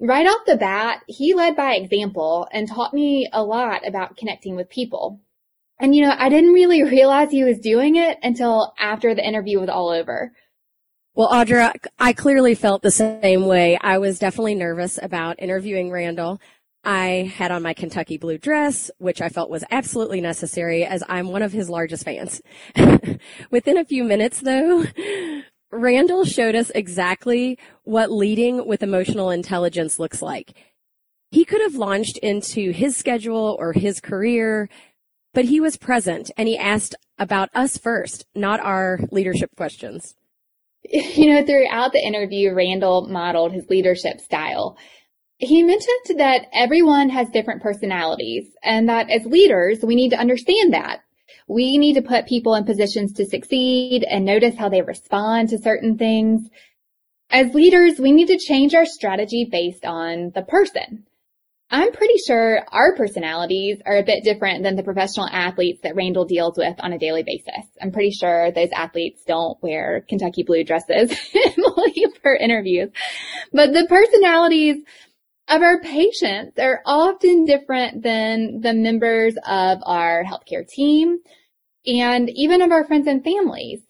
Right 0.00 0.26
off 0.26 0.46
the 0.46 0.56
bat, 0.56 1.02
he 1.08 1.34
led 1.34 1.56
by 1.56 1.74
example 1.74 2.46
and 2.52 2.68
taught 2.68 2.94
me 2.94 3.28
a 3.32 3.42
lot 3.42 3.86
about 3.86 4.16
connecting 4.16 4.54
with 4.54 4.68
people. 4.68 5.20
And 5.80 5.94
you 5.94 6.02
know, 6.06 6.14
I 6.16 6.28
didn't 6.28 6.52
really 6.52 6.82
realize 6.90 7.30
he 7.30 7.44
was 7.44 7.58
doing 7.58 7.96
it 7.96 8.18
until 8.22 8.72
after 8.78 9.14
the 9.14 9.26
interview 9.26 9.60
was 9.60 9.68
all 9.68 9.90
over. 9.90 10.32
Well, 11.14 11.30
Audra, 11.30 11.74
I 11.98 12.12
clearly 12.12 12.54
felt 12.54 12.82
the 12.82 12.92
same 12.92 13.46
way. 13.46 13.76
I 13.80 13.98
was 13.98 14.20
definitely 14.20 14.54
nervous 14.54 14.98
about 15.02 15.42
interviewing 15.42 15.90
Randall. 15.90 16.40
I 16.84 17.32
had 17.34 17.50
on 17.50 17.62
my 17.62 17.74
Kentucky 17.74 18.18
blue 18.18 18.38
dress, 18.38 18.90
which 18.98 19.20
I 19.20 19.28
felt 19.28 19.50
was 19.50 19.64
absolutely 19.70 20.20
necessary 20.20 20.84
as 20.84 21.02
I'm 21.08 21.28
one 21.28 21.42
of 21.42 21.52
his 21.52 21.68
largest 21.68 22.04
fans. 22.04 22.40
Within 23.50 23.76
a 23.76 23.84
few 23.84 24.04
minutes 24.04 24.40
though, 24.40 24.84
Randall 25.72 26.24
showed 26.24 26.54
us 26.54 26.70
exactly 26.74 27.58
what 27.82 28.12
leading 28.12 28.66
with 28.66 28.82
emotional 28.82 29.30
intelligence 29.30 29.98
looks 29.98 30.22
like. 30.22 30.54
He 31.30 31.44
could 31.44 31.60
have 31.60 31.74
launched 31.74 32.16
into 32.18 32.70
his 32.70 32.96
schedule 32.96 33.56
or 33.58 33.72
his 33.72 34.00
career, 34.00 34.70
but 35.38 35.44
he 35.44 35.60
was 35.60 35.76
present 35.76 36.32
and 36.36 36.48
he 36.48 36.58
asked 36.58 36.96
about 37.16 37.48
us 37.54 37.78
first, 37.78 38.26
not 38.34 38.58
our 38.58 38.98
leadership 39.12 39.48
questions. 39.56 40.16
You 40.82 41.32
know, 41.32 41.46
throughout 41.46 41.92
the 41.92 42.04
interview, 42.04 42.52
Randall 42.52 43.06
modeled 43.06 43.52
his 43.52 43.70
leadership 43.70 44.20
style. 44.20 44.76
He 45.36 45.62
mentioned 45.62 46.18
that 46.18 46.46
everyone 46.52 47.08
has 47.10 47.28
different 47.28 47.62
personalities 47.62 48.48
and 48.64 48.88
that 48.88 49.10
as 49.10 49.26
leaders, 49.26 49.78
we 49.84 49.94
need 49.94 50.08
to 50.08 50.18
understand 50.18 50.72
that. 50.72 51.02
We 51.46 51.78
need 51.78 51.94
to 51.94 52.02
put 52.02 52.26
people 52.26 52.56
in 52.56 52.64
positions 52.64 53.12
to 53.12 53.24
succeed 53.24 54.02
and 54.02 54.24
notice 54.24 54.56
how 54.56 54.68
they 54.68 54.82
respond 54.82 55.50
to 55.50 55.58
certain 55.58 55.98
things. 55.98 56.48
As 57.30 57.54
leaders, 57.54 58.00
we 58.00 58.10
need 58.10 58.26
to 58.26 58.38
change 58.38 58.74
our 58.74 58.86
strategy 58.86 59.44
based 59.48 59.84
on 59.84 60.32
the 60.34 60.42
person. 60.42 61.04
I'm 61.70 61.92
pretty 61.92 62.16
sure 62.26 62.64
our 62.72 62.96
personalities 62.96 63.78
are 63.84 63.98
a 63.98 64.02
bit 64.02 64.24
different 64.24 64.62
than 64.62 64.76
the 64.76 64.82
professional 64.82 65.28
athletes 65.30 65.80
that 65.82 65.94
Randall 65.94 66.24
deals 66.24 66.56
with 66.56 66.74
on 66.78 66.94
a 66.94 66.98
daily 66.98 67.22
basis. 67.22 67.66
I'm 67.80 67.92
pretty 67.92 68.10
sure 68.10 68.50
those 68.50 68.70
athletes 68.72 69.22
don't 69.26 69.62
wear 69.62 70.04
Kentucky 70.08 70.44
blue 70.44 70.64
dresses 70.64 71.12
for 72.22 72.34
interviews, 72.34 72.90
but 73.52 73.74
the 73.74 73.86
personalities 73.86 74.82
of 75.48 75.62
our 75.62 75.80
patients 75.80 76.58
are 76.58 76.80
often 76.86 77.44
different 77.44 78.02
than 78.02 78.60
the 78.60 78.72
members 78.72 79.34
of 79.46 79.78
our 79.84 80.24
healthcare 80.24 80.66
team 80.66 81.18
and 81.86 82.30
even 82.30 82.62
of 82.62 82.70
our 82.70 82.86
friends 82.86 83.06
and 83.06 83.22
families. 83.22 83.80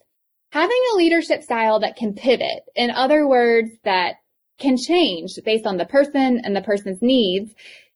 Having 0.51 0.81
a 0.93 0.97
leadership 0.97 1.43
style 1.43 1.81
that 1.81 1.97
can 1.97 2.15
pivot, 2.15 2.63
in 2.75 2.91
other 2.91 3.29
words, 3.29 3.71
that 3.85 4.15
can 4.59 4.77
change 4.77 5.39
based 5.45 5.67
on 5.67 5.77
the 5.77 5.85
person 5.85 6.41
and 6.45 6.55
the 6.55 6.63
person's 6.63 7.01
needs 7.01 7.55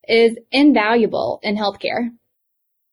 is 0.08 0.36
invaluable 0.50 1.40
in 1.42 1.56
healthcare. 1.56 2.10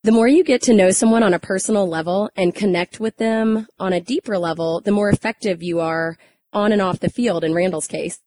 The 0.04 0.12
more 0.12 0.28
you 0.28 0.44
get 0.44 0.62
to 0.64 0.74
know 0.74 0.92
someone 0.92 1.24
on 1.24 1.34
a 1.34 1.40
personal 1.40 1.88
level 1.88 2.30
and 2.36 2.56
connect 2.56 3.00
with 3.00 3.18
them 3.18 3.68
on 3.80 3.92
a 3.92 4.00
deeper 4.00 4.38
level, 4.38 4.80
the 4.80 4.92
more 4.92 5.10
effective 5.10 5.62
you 5.62 5.82
are 5.82 6.18
on 6.54 6.72
and 6.72 6.82
off 6.82 7.00
the 7.00 7.10
field 7.10 7.44
in 7.44 7.54
Randall's 7.54 7.88
case, 7.88 8.20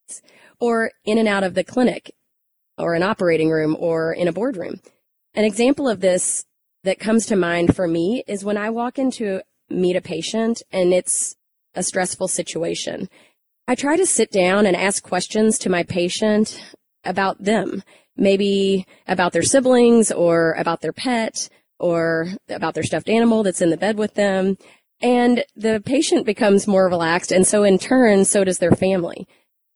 or 0.60 0.92
in 1.04 1.18
and 1.18 1.26
out 1.26 1.44
of 1.44 1.54
the 1.54 1.64
clinic, 1.64 2.14
or 2.76 2.94
an 2.94 3.02
operating 3.02 3.50
room, 3.50 3.76
or 3.78 4.12
in 4.12 4.28
a 4.28 4.32
boardroom. 4.32 4.80
An 5.34 5.44
example 5.44 5.88
of 5.88 6.00
this 6.00 6.44
that 6.84 7.00
comes 7.00 7.26
to 7.26 7.36
mind 7.36 7.74
for 7.74 7.88
me 7.88 8.22
is 8.26 8.44
when 8.44 8.58
I 8.58 8.70
walk 8.70 8.98
into 8.98 9.40
meet 9.70 9.96
a 9.96 10.02
patient 10.02 10.62
and 10.70 10.92
it's 10.92 11.36
a 11.74 11.82
stressful 11.82 12.28
situation. 12.28 13.08
I 13.68 13.74
try 13.76 13.96
to 13.96 14.06
sit 14.06 14.32
down 14.32 14.66
and 14.66 14.76
ask 14.76 15.02
questions 15.02 15.58
to 15.60 15.70
my 15.70 15.84
patient 15.84 16.60
about 17.04 17.42
them, 17.42 17.82
maybe 18.16 18.86
about 19.06 19.32
their 19.32 19.42
siblings 19.42 20.10
or 20.10 20.52
about 20.54 20.80
their 20.80 20.92
pet 20.92 21.48
or 21.78 22.28
about 22.48 22.74
their 22.74 22.82
stuffed 22.82 23.08
animal 23.08 23.42
that's 23.42 23.62
in 23.62 23.70
the 23.70 23.76
bed 23.76 23.96
with 23.96 24.14
them. 24.14 24.56
And 25.00 25.44
the 25.56 25.82
patient 25.84 26.26
becomes 26.26 26.66
more 26.66 26.88
relaxed. 26.88 27.32
And 27.32 27.46
so 27.46 27.62
in 27.62 27.78
turn, 27.78 28.24
so 28.24 28.44
does 28.44 28.58
their 28.58 28.72
family. 28.72 29.26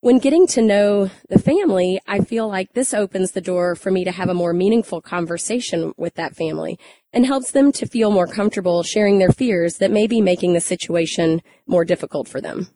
When 0.00 0.18
getting 0.18 0.46
to 0.48 0.62
know 0.62 1.10
the 1.28 1.38
family, 1.38 2.00
I 2.06 2.20
feel 2.20 2.48
like 2.48 2.74
this 2.74 2.92
opens 2.92 3.32
the 3.32 3.40
door 3.40 3.74
for 3.74 3.90
me 3.90 4.04
to 4.04 4.12
have 4.12 4.28
a 4.28 4.34
more 4.34 4.52
meaningful 4.52 5.00
conversation 5.00 5.94
with 5.96 6.14
that 6.14 6.36
family 6.36 6.78
and 7.12 7.24
helps 7.24 7.50
them 7.52 7.72
to 7.72 7.86
feel 7.86 8.10
more 8.10 8.26
comfortable 8.26 8.82
sharing 8.82 9.18
their 9.18 9.32
fears 9.32 9.78
that 9.78 9.90
may 9.90 10.06
be 10.06 10.20
making 10.20 10.52
the 10.52 10.60
situation 10.60 11.40
more 11.66 11.84
difficult 11.84 12.28
for 12.28 12.40
them. 12.40 12.68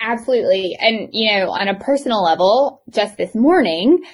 Absolutely. 0.00 0.76
And, 0.78 1.08
you 1.12 1.32
know, 1.32 1.50
on 1.50 1.68
a 1.68 1.78
personal 1.78 2.22
level, 2.22 2.82
just 2.90 3.16
this 3.16 3.34
morning, 3.34 4.04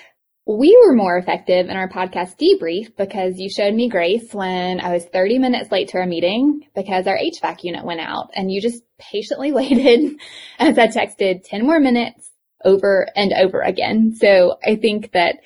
we 0.46 0.76
were 0.84 0.94
more 0.94 1.16
effective 1.16 1.68
in 1.68 1.76
our 1.76 1.88
podcast 1.88 2.36
debrief 2.38 2.96
because 2.96 3.38
you 3.38 3.48
showed 3.48 3.74
me 3.74 3.88
grace 3.88 4.32
when 4.32 4.80
I 4.80 4.92
was 4.92 5.04
30 5.04 5.38
minutes 5.38 5.70
late 5.70 5.88
to 5.88 5.98
our 5.98 6.06
meeting 6.06 6.66
because 6.74 7.06
our 7.06 7.16
HVAC 7.16 7.64
unit 7.64 7.84
went 7.84 8.00
out 8.00 8.30
and 8.34 8.50
you 8.50 8.60
just 8.60 8.82
patiently 8.98 9.52
waited 9.52 10.16
as 10.58 10.78
I 10.78 10.88
texted 10.88 11.44
10 11.44 11.64
more 11.64 11.78
minutes 11.78 12.30
over 12.64 13.06
and 13.14 13.32
over 13.32 13.60
again. 13.60 14.14
So 14.16 14.58
I 14.64 14.76
think 14.76 15.12
that 15.12 15.36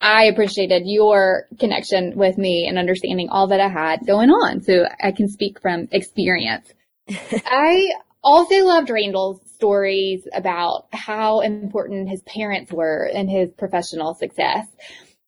I 0.00 0.24
appreciated 0.24 0.84
your 0.86 1.46
connection 1.58 2.16
with 2.16 2.38
me 2.38 2.66
and 2.66 2.78
understanding 2.78 3.28
all 3.28 3.48
that 3.48 3.60
I 3.60 3.68
had 3.68 4.06
going 4.06 4.30
on. 4.30 4.62
So 4.62 4.86
I 5.02 5.12
can 5.12 5.28
speak 5.28 5.60
from 5.60 5.88
experience. 5.92 6.72
I 7.44 7.90
also 8.22 8.64
loved 8.64 8.90
Randall's 8.90 9.40
stories 9.54 10.26
about 10.32 10.86
how 10.92 11.40
important 11.40 12.08
his 12.08 12.22
parents 12.22 12.72
were 12.72 13.04
in 13.06 13.28
his 13.28 13.50
professional 13.52 14.14
success 14.14 14.66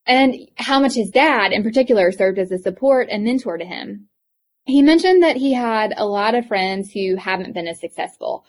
and 0.05 0.35
how 0.55 0.79
much 0.79 0.95
his 0.95 1.09
dad 1.09 1.51
in 1.51 1.63
particular 1.63 2.11
served 2.11 2.39
as 2.39 2.51
a 2.51 2.57
support 2.57 3.07
and 3.09 3.23
mentor 3.23 3.57
to 3.57 3.65
him. 3.65 4.07
He 4.65 4.81
mentioned 4.81 5.23
that 5.23 5.37
he 5.37 5.53
had 5.53 5.93
a 5.95 6.05
lot 6.05 6.35
of 6.35 6.47
friends 6.47 6.91
who 6.91 7.15
haven't 7.15 7.53
been 7.53 7.67
as 7.67 7.79
successful, 7.79 8.45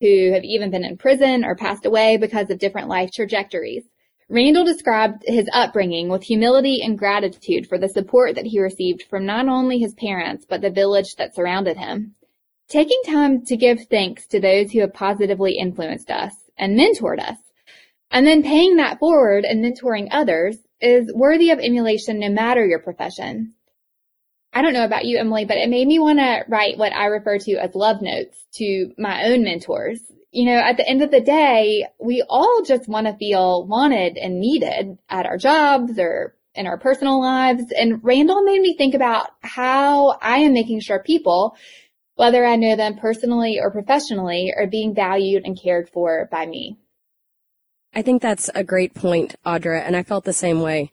who 0.00 0.32
have 0.32 0.44
even 0.44 0.70
been 0.70 0.84
in 0.84 0.96
prison 0.96 1.44
or 1.44 1.54
passed 1.54 1.86
away 1.86 2.16
because 2.16 2.50
of 2.50 2.58
different 2.58 2.88
life 2.88 3.10
trajectories. 3.12 3.84
Randall 4.28 4.64
described 4.64 5.24
his 5.26 5.48
upbringing 5.52 6.08
with 6.08 6.22
humility 6.22 6.80
and 6.82 6.98
gratitude 6.98 7.68
for 7.68 7.78
the 7.78 7.88
support 7.88 8.34
that 8.36 8.46
he 8.46 8.60
received 8.60 9.04
from 9.08 9.26
not 9.26 9.46
only 9.46 9.78
his 9.78 9.94
parents, 9.94 10.46
but 10.48 10.60
the 10.60 10.70
village 10.70 11.16
that 11.16 11.34
surrounded 11.34 11.76
him. 11.76 12.14
Taking 12.72 13.02
time 13.06 13.44
to 13.44 13.56
give 13.56 13.86
thanks 13.90 14.26
to 14.28 14.40
those 14.40 14.72
who 14.72 14.80
have 14.80 14.94
positively 14.94 15.58
influenced 15.58 16.10
us 16.10 16.32
and 16.56 16.78
mentored 16.78 17.20
us, 17.20 17.36
and 18.10 18.26
then 18.26 18.42
paying 18.42 18.76
that 18.76 18.98
forward 18.98 19.44
and 19.44 19.62
mentoring 19.62 20.08
others 20.10 20.56
is 20.80 21.12
worthy 21.14 21.50
of 21.50 21.58
emulation 21.58 22.18
no 22.18 22.30
matter 22.30 22.64
your 22.64 22.78
profession. 22.78 23.52
I 24.54 24.62
don't 24.62 24.72
know 24.72 24.86
about 24.86 25.04
you, 25.04 25.18
Emily, 25.18 25.44
but 25.44 25.58
it 25.58 25.68
made 25.68 25.86
me 25.86 25.98
want 25.98 26.18
to 26.18 26.44
write 26.48 26.78
what 26.78 26.94
I 26.94 27.06
refer 27.06 27.36
to 27.40 27.52
as 27.56 27.74
love 27.74 28.00
notes 28.00 28.42
to 28.54 28.94
my 28.96 29.24
own 29.24 29.44
mentors 29.44 30.00
you 30.32 30.46
know, 30.46 30.58
at 30.58 30.78
the 30.78 30.88
end 30.88 31.02
of 31.02 31.10
the 31.10 31.20
day, 31.20 31.86
we 31.98 32.24
all 32.26 32.62
just 32.62 32.88
want 32.88 33.06
to 33.06 33.14
feel 33.14 33.66
wanted 33.66 34.16
and 34.16 34.40
needed 34.40 34.98
at 35.10 35.26
our 35.26 35.36
jobs 35.36 35.98
or 35.98 36.34
in 36.54 36.66
our 36.66 36.78
personal 36.78 37.20
lives. 37.20 37.64
And 37.78 38.02
Randall 38.02 38.42
made 38.42 38.62
me 38.62 38.74
think 38.76 38.94
about 38.94 39.28
how 39.42 40.18
I 40.22 40.38
am 40.38 40.54
making 40.54 40.80
sure 40.80 41.02
people, 41.02 41.54
whether 42.22 42.46
I 42.46 42.54
know 42.54 42.76
them 42.76 42.96
personally 42.98 43.58
or 43.60 43.72
professionally, 43.72 44.54
are 44.56 44.68
being 44.68 44.94
valued 44.94 45.42
and 45.44 45.60
cared 45.60 45.88
for 45.88 46.28
by 46.30 46.46
me. 46.46 46.78
I 47.92 48.02
think 48.02 48.22
that's 48.22 48.48
a 48.54 48.62
great 48.62 48.94
point, 48.94 49.34
Audra, 49.44 49.82
and 49.84 49.96
I 49.96 50.04
felt 50.04 50.22
the 50.24 50.32
same 50.32 50.60
way. 50.60 50.92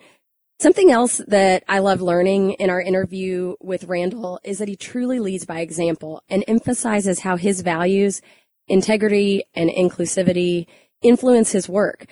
Something 0.60 0.90
else 0.90 1.22
that 1.28 1.64
I 1.70 1.80
love 1.80 2.02
learning 2.02 2.54
in 2.54 2.72
our 2.72 2.82
interview 2.82 3.54
with 3.62 3.84
Randall 3.84 4.40
is 4.44 4.58
that 4.58 4.70
he 4.70 4.76
truly 4.76 5.20
leads 5.20 5.46
by 5.46 5.60
example 5.60 6.24
and 6.30 6.44
emphasizes 6.48 7.20
how 7.20 7.38
his 7.38 7.62
values 7.62 8.24
integrity 8.68 9.44
and 9.54 9.70
inclusivity 9.70 10.66
influence 11.04 11.52
his 11.52 11.70
work. 11.70 12.08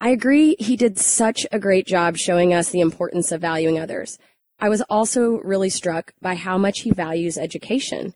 I 0.00 0.08
agree 0.08 0.56
he 0.58 0.74
did 0.74 0.98
such 0.98 1.46
a 1.52 1.58
great 1.58 1.86
job 1.86 2.16
showing 2.16 2.54
us 2.54 2.70
the 2.70 2.80
importance 2.80 3.30
of 3.30 3.42
valuing 3.42 3.78
others. 3.78 4.18
I 4.58 4.70
was 4.70 4.80
also 4.88 5.32
really 5.44 5.68
struck 5.68 6.14
by 6.22 6.34
how 6.34 6.56
much 6.56 6.80
he 6.80 6.92
values 6.92 7.36
education. 7.36 8.14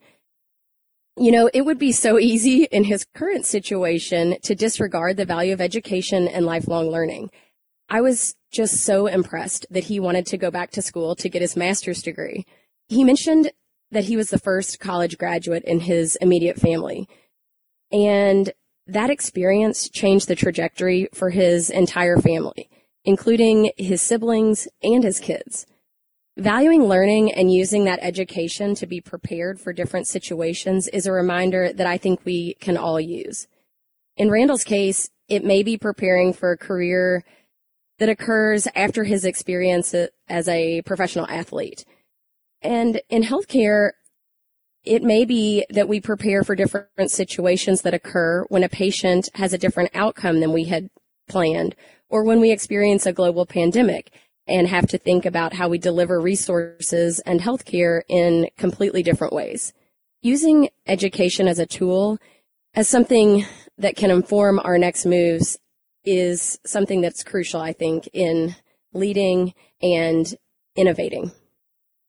You 1.19 1.31
know, 1.31 1.51
it 1.53 1.67
would 1.67 1.79
be 1.79 1.93
so 1.93 2.19
easy 2.19 2.65
in 2.65 2.85
his 2.85 3.05
current 3.15 3.45
situation 3.45 4.37
to 4.43 4.55
disregard 4.55 5.17
the 5.17 5.27
value 5.27 5.53
of 5.53 5.61
education 5.61 6.27
and 6.27 6.47
lifelong 6.47 6.89
learning. 6.89 7.31
I 7.91 8.01
was 8.01 8.35
just 8.51 8.79
so 8.81 9.07
impressed 9.07 9.67
that 9.71 9.85
he 9.85 10.01
wanted 10.01 10.25
to 10.27 10.39
go 10.39 10.51
back 10.51 10.71
to 10.73 10.83
school 10.83 11.15
to 11.17 11.29
get 11.29 11.43
his 11.43 11.57
master's 11.57 12.03
degree. 12.03 12.47
He 12.89 13.05
mentioned 13.05 13.53
that 13.91 14.05
he 14.05 14.17
was 14.17 14.31
the 14.31 14.39
first 14.39 14.81
college 14.81 15.19
graduate 15.19 15.65
in 15.65 15.81
his 15.81 16.17
immediate 16.17 16.59
family. 16.59 17.07
And 17.91 18.53
that 18.87 19.11
experience 19.11 19.91
changed 19.91 20.29
the 20.29 20.35
trajectory 20.35 21.09
for 21.13 21.29
his 21.29 21.69
entire 21.69 22.17
family, 22.17 22.71
including 23.05 23.71
his 23.77 24.01
siblings 24.01 24.67
and 24.83 25.05
his 25.05 25.21
kids. 25.21 25.67
Valuing 26.39 26.85
learning 26.85 27.31
and 27.31 27.53
using 27.53 27.85
that 27.85 27.99
education 28.01 28.75
to 28.77 28.87
be 28.87 29.03
prepared 29.03 29.61
for 29.61 29.75
different 29.75 30.07
situations 30.07 30.89
is 30.89 31.07
a 31.07 31.13
reminder 31.13 31.75
that 31.75 31.87
I 31.87 31.99
think 31.99 32.25
we 32.25 32.55
can 32.55 32.79
all 32.79 32.99
use. 32.99 33.47
In 34.17 34.31
Randall's 34.31 34.65
case, 34.65 35.11
it 35.29 35.45
may 35.45 35.63
be 35.63 35.77
preparing 35.77 36.33
for 36.33 36.51
a 36.51 36.57
career 36.57 37.23
that 37.99 38.09
occurs 38.09 38.67
after 38.75 39.05
his 39.05 39.27
experience 39.27 39.95
as 40.27 40.49
a 40.49 40.81
professional 40.83 41.27
athlete. 41.29 41.85
And 42.63 43.03
in 43.11 43.25
healthcare, 43.25 43.91
it 44.85 45.03
may 45.03 45.27
be 45.27 45.67
that 45.69 45.89
we 45.89 46.01
prepare 46.01 46.43
for 46.45 46.57
different 46.57 47.11
situations 47.11 47.83
that 47.83 47.95
occur 47.95 48.47
when 48.49 48.65
a 48.65 48.71
patient 48.71 49.29
has 49.35 49.53
a 49.53 49.59
different 49.59 49.91
outcome 49.93 50.41
than 50.41 50.55
we 50.55 50.65
had 50.65 50.89
planned, 51.29 51.77
or 52.09 52.25
when 52.25 52.41
we 52.41 52.51
experience 52.51 53.05
a 53.05 53.13
global 53.13 53.45
pandemic 53.45 54.11
and 54.53 54.69
have 54.69 54.87
to 54.87 54.99
think 54.99 55.25
about 55.25 55.55
how 55.55 55.67
we 55.67 55.79
deliver 55.79 56.21
resources 56.21 57.21
and 57.21 57.41
healthcare 57.41 58.03
in 58.07 58.51
completely 58.59 59.03
different 59.03 59.33
ways. 59.33 59.73
Using 60.21 60.69
education 60.87 61.49
as 61.49 61.59
a 61.59 61.65
tool, 61.65 62.19
as 62.75 62.87
something 62.87 63.47
that 63.79 63.97
can 63.97 64.11
inform 64.11 64.61
our 64.63 64.77
next 64.77 65.07
moves 65.07 65.59
is 66.05 66.59
something 66.67 67.01
that's 67.01 67.25
crucial, 67.25 67.63
I 67.63 67.73
think, 67.73 68.11
in 68.13 68.55
leading 68.93 69.55
and 69.81 70.27
innovating. 70.77 71.33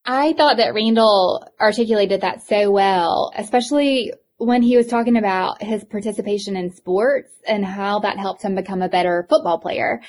I 0.06 0.34
thought 0.34 0.58
that 0.58 0.73
Randall 0.73 1.47
articulated 1.62 2.21
that 2.21 2.45
so 2.45 2.69
well, 2.71 3.32
especially 3.38 4.12
when 4.36 4.62
he 4.62 4.75
was 4.75 4.88
talking 4.88 5.15
about 5.15 5.63
his 5.63 5.86
participation 5.86 6.58
in 6.58 6.73
sports 6.73 7.32
and 7.47 7.63
how 7.63 7.99
that 7.99 8.17
helped 8.17 8.41
him 8.41 8.56
become 8.56 8.82
a 8.82 8.89
better 8.89 9.25
football 9.29 9.60
player. 9.60 10.01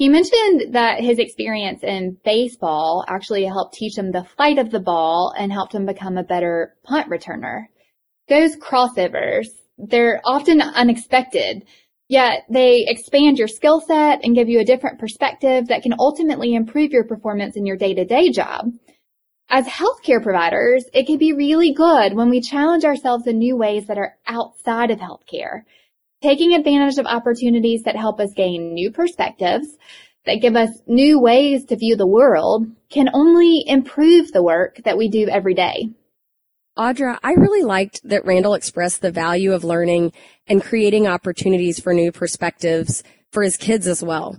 He 0.00 0.08
mentioned 0.08 0.72
that 0.72 1.00
his 1.00 1.18
experience 1.18 1.82
in 1.82 2.16
baseball 2.24 3.04
actually 3.06 3.44
helped 3.44 3.74
teach 3.74 3.98
him 3.98 4.12
the 4.12 4.24
flight 4.24 4.56
of 4.56 4.70
the 4.70 4.80
ball 4.80 5.34
and 5.38 5.52
helped 5.52 5.74
him 5.74 5.84
become 5.84 6.16
a 6.16 6.24
better 6.24 6.74
punt 6.84 7.10
returner. 7.10 7.64
Those 8.26 8.56
crossovers, 8.56 9.48
they're 9.76 10.22
often 10.24 10.62
unexpected, 10.62 11.64
yet 12.08 12.44
they 12.48 12.86
expand 12.88 13.36
your 13.36 13.46
skill 13.46 13.82
set 13.82 14.20
and 14.24 14.34
give 14.34 14.48
you 14.48 14.60
a 14.60 14.64
different 14.64 14.98
perspective 14.98 15.68
that 15.68 15.82
can 15.82 15.92
ultimately 15.98 16.54
improve 16.54 16.92
your 16.92 17.04
performance 17.04 17.54
in 17.54 17.66
your 17.66 17.76
day-to-day 17.76 18.30
job. 18.30 18.70
As 19.50 19.66
healthcare 19.66 20.22
providers, 20.22 20.86
it 20.94 21.06
can 21.06 21.18
be 21.18 21.34
really 21.34 21.74
good 21.74 22.14
when 22.14 22.30
we 22.30 22.40
challenge 22.40 22.86
ourselves 22.86 23.26
in 23.26 23.36
new 23.36 23.54
ways 23.54 23.86
that 23.88 23.98
are 23.98 24.16
outside 24.26 24.90
of 24.90 24.98
healthcare. 24.98 25.64
Taking 26.22 26.54
advantage 26.54 26.98
of 26.98 27.06
opportunities 27.06 27.82
that 27.84 27.96
help 27.96 28.20
us 28.20 28.32
gain 28.34 28.74
new 28.74 28.90
perspectives, 28.90 29.66
that 30.26 30.42
give 30.42 30.54
us 30.54 30.68
new 30.86 31.18
ways 31.18 31.64
to 31.66 31.76
view 31.76 31.96
the 31.96 32.06
world, 32.06 32.66
can 32.90 33.08
only 33.14 33.64
improve 33.66 34.30
the 34.32 34.42
work 34.42 34.80
that 34.84 34.98
we 34.98 35.08
do 35.08 35.28
every 35.28 35.54
day. 35.54 35.88
Audra, 36.78 37.18
I 37.22 37.32
really 37.32 37.62
liked 37.62 38.00
that 38.04 38.26
Randall 38.26 38.54
expressed 38.54 39.00
the 39.00 39.10
value 39.10 39.52
of 39.54 39.64
learning 39.64 40.12
and 40.46 40.62
creating 40.62 41.06
opportunities 41.06 41.80
for 41.80 41.94
new 41.94 42.12
perspectives 42.12 43.02
for 43.32 43.42
his 43.42 43.56
kids 43.56 43.86
as 43.86 44.02
well. 44.02 44.36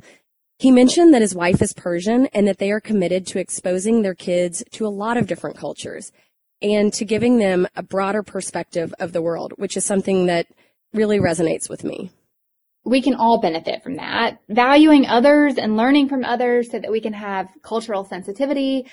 He 0.59 0.69
mentioned 0.69 1.13
that 1.15 1.23
his 1.23 1.33
wife 1.33 1.63
is 1.63 1.73
Persian 1.73 2.27
and 2.27 2.47
that 2.47 2.59
they 2.59 2.69
are 2.69 2.79
committed 2.79 3.25
to 3.27 3.39
exposing 3.39 4.03
their 4.03 4.13
kids 4.13 4.63
to 4.73 4.85
a 4.85 4.89
lot 4.89 5.17
of 5.17 5.25
different 5.25 5.57
cultures 5.57 6.11
and 6.61 6.93
to 6.93 7.05
giving 7.05 7.39
them 7.39 7.67
a 7.75 7.81
broader 7.81 8.21
perspective 8.21 8.93
of 8.99 9.13
the 9.13 9.21
world, 9.21 9.53
which 9.57 9.75
is 9.75 9.83
something 9.83 10.27
that 10.27 10.45
really 10.93 11.19
resonates 11.19 11.69
with 11.69 11.83
me. 11.83 12.11
We 12.83 13.01
can 13.01 13.15
all 13.15 13.39
benefit 13.39 13.83
from 13.83 13.97
that. 13.97 14.39
Valuing 14.49 15.05
others 15.05 15.57
and 15.57 15.77
learning 15.77 16.09
from 16.09 16.25
others 16.25 16.71
so 16.71 16.79
that 16.79 16.91
we 16.91 17.01
can 17.01 17.13
have 17.13 17.49
cultural 17.61 18.05
sensitivity 18.05 18.87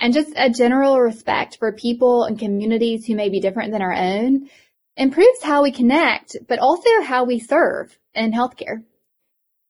and 0.00 0.12
just 0.12 0.32
a 0.36 0.50
general 0.50 1.00
respect 1.00 1.56
for 1.58 1.72
people 1.72 2.24
and 2.24 2.38
communities 2.38 3.06
who 3.06 3.14
may 3.14 3.28
be 3.28 3.40
different 3.40 3.72
than 3.72 3.82
our 3.82 3.92
own 3.92 4.48
improves 4.96 5.42
how 5.42 5.62
we 5.62 5.70
connect, 5.70 6.36
but 6.48 6.58
also 6.58 6.88
how 7.02 7.24
we 7.24 7.38
serve 7.38 7.96
in 8.14 8.32
healthcare. 8.32 8.82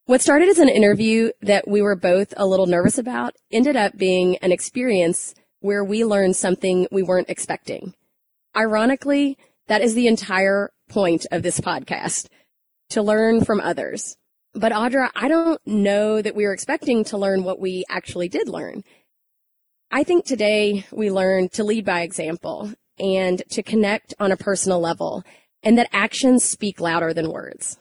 What 0.06 0.22
started 0.22 0.48
as 0.48 0.58
an 0.58 0.70
interview 0.70 1.32
that 1.42 1.68
we 1.68 1.82
were 1.82 1.96
both 1.96 2.32
a 2.36 2.46
little 2.46 2.66
nervous 2.66 2.96
about 2.96 3.34
ended 3.52 3.76
up 3.76 3.96
being 3.98 4.38
an 4.38 4.52
experience 4.52 5.34
where 5.60 5.84
we 5.84 6.04
learned 6.04 6.34
something 6.34 6.86
we 6.90 7.02
weren't 7.02 7.28
expecting. 7.28 7.92
Ironically, 8.56 9.36
that 9.68 9.82
is 9.82 9.94
the 9.94 10.08
entire 10.08 10.70
point 10.88 11.26
of 11.30 11.42
this 11.42 11.60
podcast, 11.60 12.26
to 12.90 13.02
learn 13.02 13.44
from 13.44 13.60
others. 13.60 14.16
But 14.54 14.72
Audra, 14.72 15.10
I 15.14 15.28
don't 15.28 15.60
know 15.66 16.20
that 16.20 16.34
we 16.34 16.44
were 16.44 16.52
expecting 16.52 17.04
to 17.04 17.18
learn 17.18 17.44
what 17.44 17.60
we 17.60 17.84
actually 17.88 18.28
did 18.28 18.48
learn. 18.48 18.82
I 19.90 20.04
think 20.04 20.24
today 20.24 20.84
we 20.90 21.10
learned 21.10 21.52
to 21.52 21.64
lead 21.64 21.84
by 21.84 22.00
example 22.00 22.72
and 22.98 23.42
to 23.50 23.62
connect 23.62 24.14
on 24.18 24.32
a 24.32 24.36
personal 24.36 24.80
level 24.80 25.22
and 25.62 25.78
that 25.78 25.88
actions 25.92 26.44
speak 26.44 26.80
louder 26.80 27.12
than 27.14 27.30
words. 27.30 27.78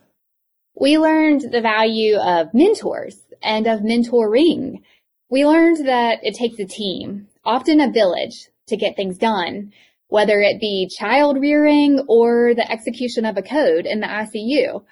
We 0.79 0.97
learned 0.97 1.51
the 1.51 1.61
value 1.61 2.17
of 2.17 2.53
mentors 2.53 3.17
and 3.41 3.65
of 3.67 3.79
mentoring. 3.79 4.83
We 5.29 5.45
learned 5.45 5.87
that 5.87 6.19
it 6.21 6.35
takes 6.35 6.59
a 6.59 6.65
team, 6.65 7.27
often 7.43 7.81
a 7.81 7.91
village, 7.91 8.49
to 8.67 8.77
get 8.77 8.95
things 8.95 9.17
done, 9.17 9.71
whether 10.09 10.39
it 10.39 10.59
be 10.59 10.89
child 10.97 11.39
rearing 11.39 11.99
or 12.07 12.53
the 12.55 12.69
execution 12.71 13.25
of 13.25 13.37
a 13.37 13.41
code 13.41 13.85
in 13.85 13.99
the 13.99 14.07
ICU. 14.07 14.83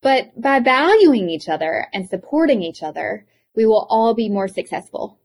But 0.00 0.38
by 0.40 0.60
valuing 0.60 1.30
each 1.30 1.48
other 1.48 1.86
and 1.92 2.08
supporting 2.08 2.62
each 2.62 2.82
other, 2.82 3.26
we 3.54 3.66
will 3.66 3.86
all 3.88 4.14
be 4.14 4.28
more 4.28 4.48
successful. 4.48 5.18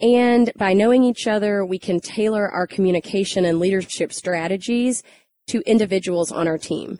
And 0.00 0.52
by 0.56 0.74
knowing 0.74 1.02
each 1.04 1.26
other, 1.26 1.64
we 1.64 1.78
can 1.78 2.00
tailor 2.00 2.48
our 2.48 2.66
communication 2.66 3.44
and 3.44 3.58
leadership 3.58 4.12
strategies 4.12 5.02
to 5.48 5.62
individuals 5.66 6.30
on 6.30 6.46
our 6.46 6.58
team 6.58 6.98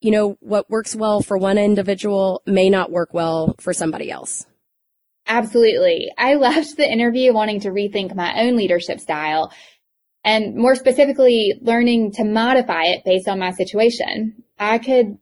you 0.00 0.10
know, 0.10 0.36
what 0.40 0.68
works 0.70 0.94
well 0.94 1.20
for 1.20 1.38
one 1.38 1.58
individual 1.58 2.42
may 2.46 2.68
not 2.68 2.90
work 2.90 3.12
well 3.12 3.54
for 3.58 3.72
somebody 3.72 4.10
else. 4.10 4.46
Absolutely. 5.26 6.10
I 6.16 6.34
left 6.34 6.76
the 6.76 6.88
interview 6.88 7.32
wanting 7.32 7.60
to 7.60 7.70
rethink 7.70 8.14
my 8.14 8.40
own 8.42 8.56
leadership 8.56 9.00
style. 9.00 9.52
And 10.26 10.56
more 10.56 10.74
specifically, 10.74 11.54
learning 11.62 12.10
to 12.14 12.24
modify 12.24 12.86
it 12.86 13.04
based 13.04 13.28
on 13.28 13.38
my 13.38 13.52
situation. 13.52 14.42
I 14.58 14.78
could 14.78 15.18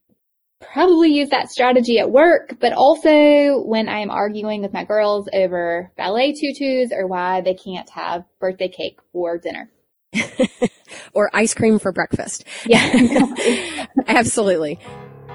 probably 0.73 1.11
use 1.11 1.29
that 1.29 1.51
strategy 1.51 1.99
at 1.99 2.11
work, 2.11 2.57
but 2.59 2.73
also 2.73 3.63
when 3.63 3.87
I'm 3.87 4.11
arguing 4.11 4.63
with 4.63 4.73
my 4.73 4.85
girls 4.85 5.29
over 5.31 5.93
ballet 5.99 6.33
tutus 6.33 6.91
or 6.91 7.07
why 7.07 7.43
they 7.43 7.53
can't 7.53 7.89
have 7.91 8.25
birthday 8.41 8.69
cake 8.69 8.99
for 9.13 9.37
dinner. 9.37 9.71
or 11.13 11.29
ice 11.35 11.53
cream 11.53 11.79
for 11.79 11.93
breakfast. 11.93 12.45
Yeah. 12.65 13.87
Absolutely. 14.07 14.79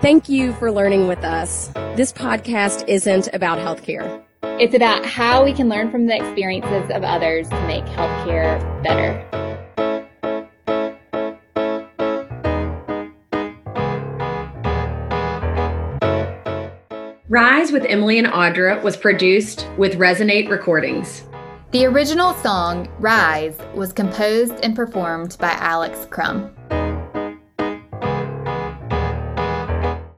Thank 0.01 0.29
you 0.29 0.53
for 0.53 0.71
learning 0.71 1.07
with 1.07 1.23
us. 1.23 1.67
This 1.95 2.11
podcast 2.11 2.87
isn't 2.87 3.29
about 3.33 3.59
healthcare. 3.59 4.23
It's 4.41 4.73
about 4.73 5.05
how 5.05 5.43
we 5.45 5.53
can 5.53 5.69
learn 5.69 5.91
from 5.91 6.07
the 6.07 6.15
experiences 6.15 6.89
of 6.89 7.03
others 7.03 7.47
to 7.49 7.67
make 7.67 7.83
healthcare 7.85 8.83
better. 8.83 9.25
Rise 17.31 17.71
with 17.71 17.85
Emily 17.85 18.17
and 18.17 18.25
Audra 18.25 18.81
was 18.81 18.97
produced 18.97 19.67
with 19.77 19.99
Resonate 19.99 20.49
Recordings. 20.49 21.25
The 21.69 21.85
original 21.85 22.33
song, 22.33 22.89
Rise, 22.97 23.55
was 23.75 23.93
composed 23.93 24.55
and 24.63 24.75
performed 24.75 25.37
by 25.39 25.51
Alex 25.51 26.07
Crum. 26.09 26.49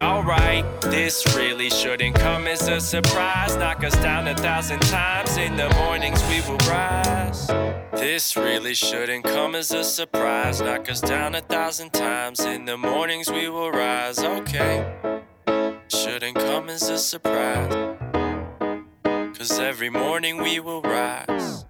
Alright, 0.02 0.64
this 0.84 1.36
really 1.36 1.70
shouldn't 1.70 2.16
come 2.16 2.48
as 2.48 2.70
a 2.70 2.80
surprise. 2.80 3.58
Knock 3.58 3.84
us 3.84 3.96
down 3.96 4.30
a 4.30 4.36
thousand 4.38 4.80
times. 4.84 5.36
In 5.36 5.58
the 5.58 5.70
mornings 5.72 6.24
we 6.30 6.40
will 6.50 6.60
rise. 6.60 7.46
This 7.92 8.38
really 8.38 8.74
shouldn't 8.74 9.26
come 9.26 9.56
as 9.56 9.74
a 9.74 9.84
surprise. 9.84 10.62
Knock 10.62 10.90
us 10.90 11.02
down 11.02 11.36
a 11.36 11.42
thousand 11.42 11.92
times. 11.92 12.40
In 12.40 12.64
the 12.64 12.78
mornings 12.78 13.30
we 13.30 13.50
will 13.50 13.72
rise. 13.72 14.20
Okay 14.20 15.21
shouldn't 15.92 16.36
come 16.36 16.70
as 16.70 16.90
a 16.90 16.98
surprise. 16.98 17.98
Cause 19.38 19.60
every 19.60 19.90
morning 19.90 20.42
we 20.42 20.60
will 20.60 20.82
rise. 20.82 21.61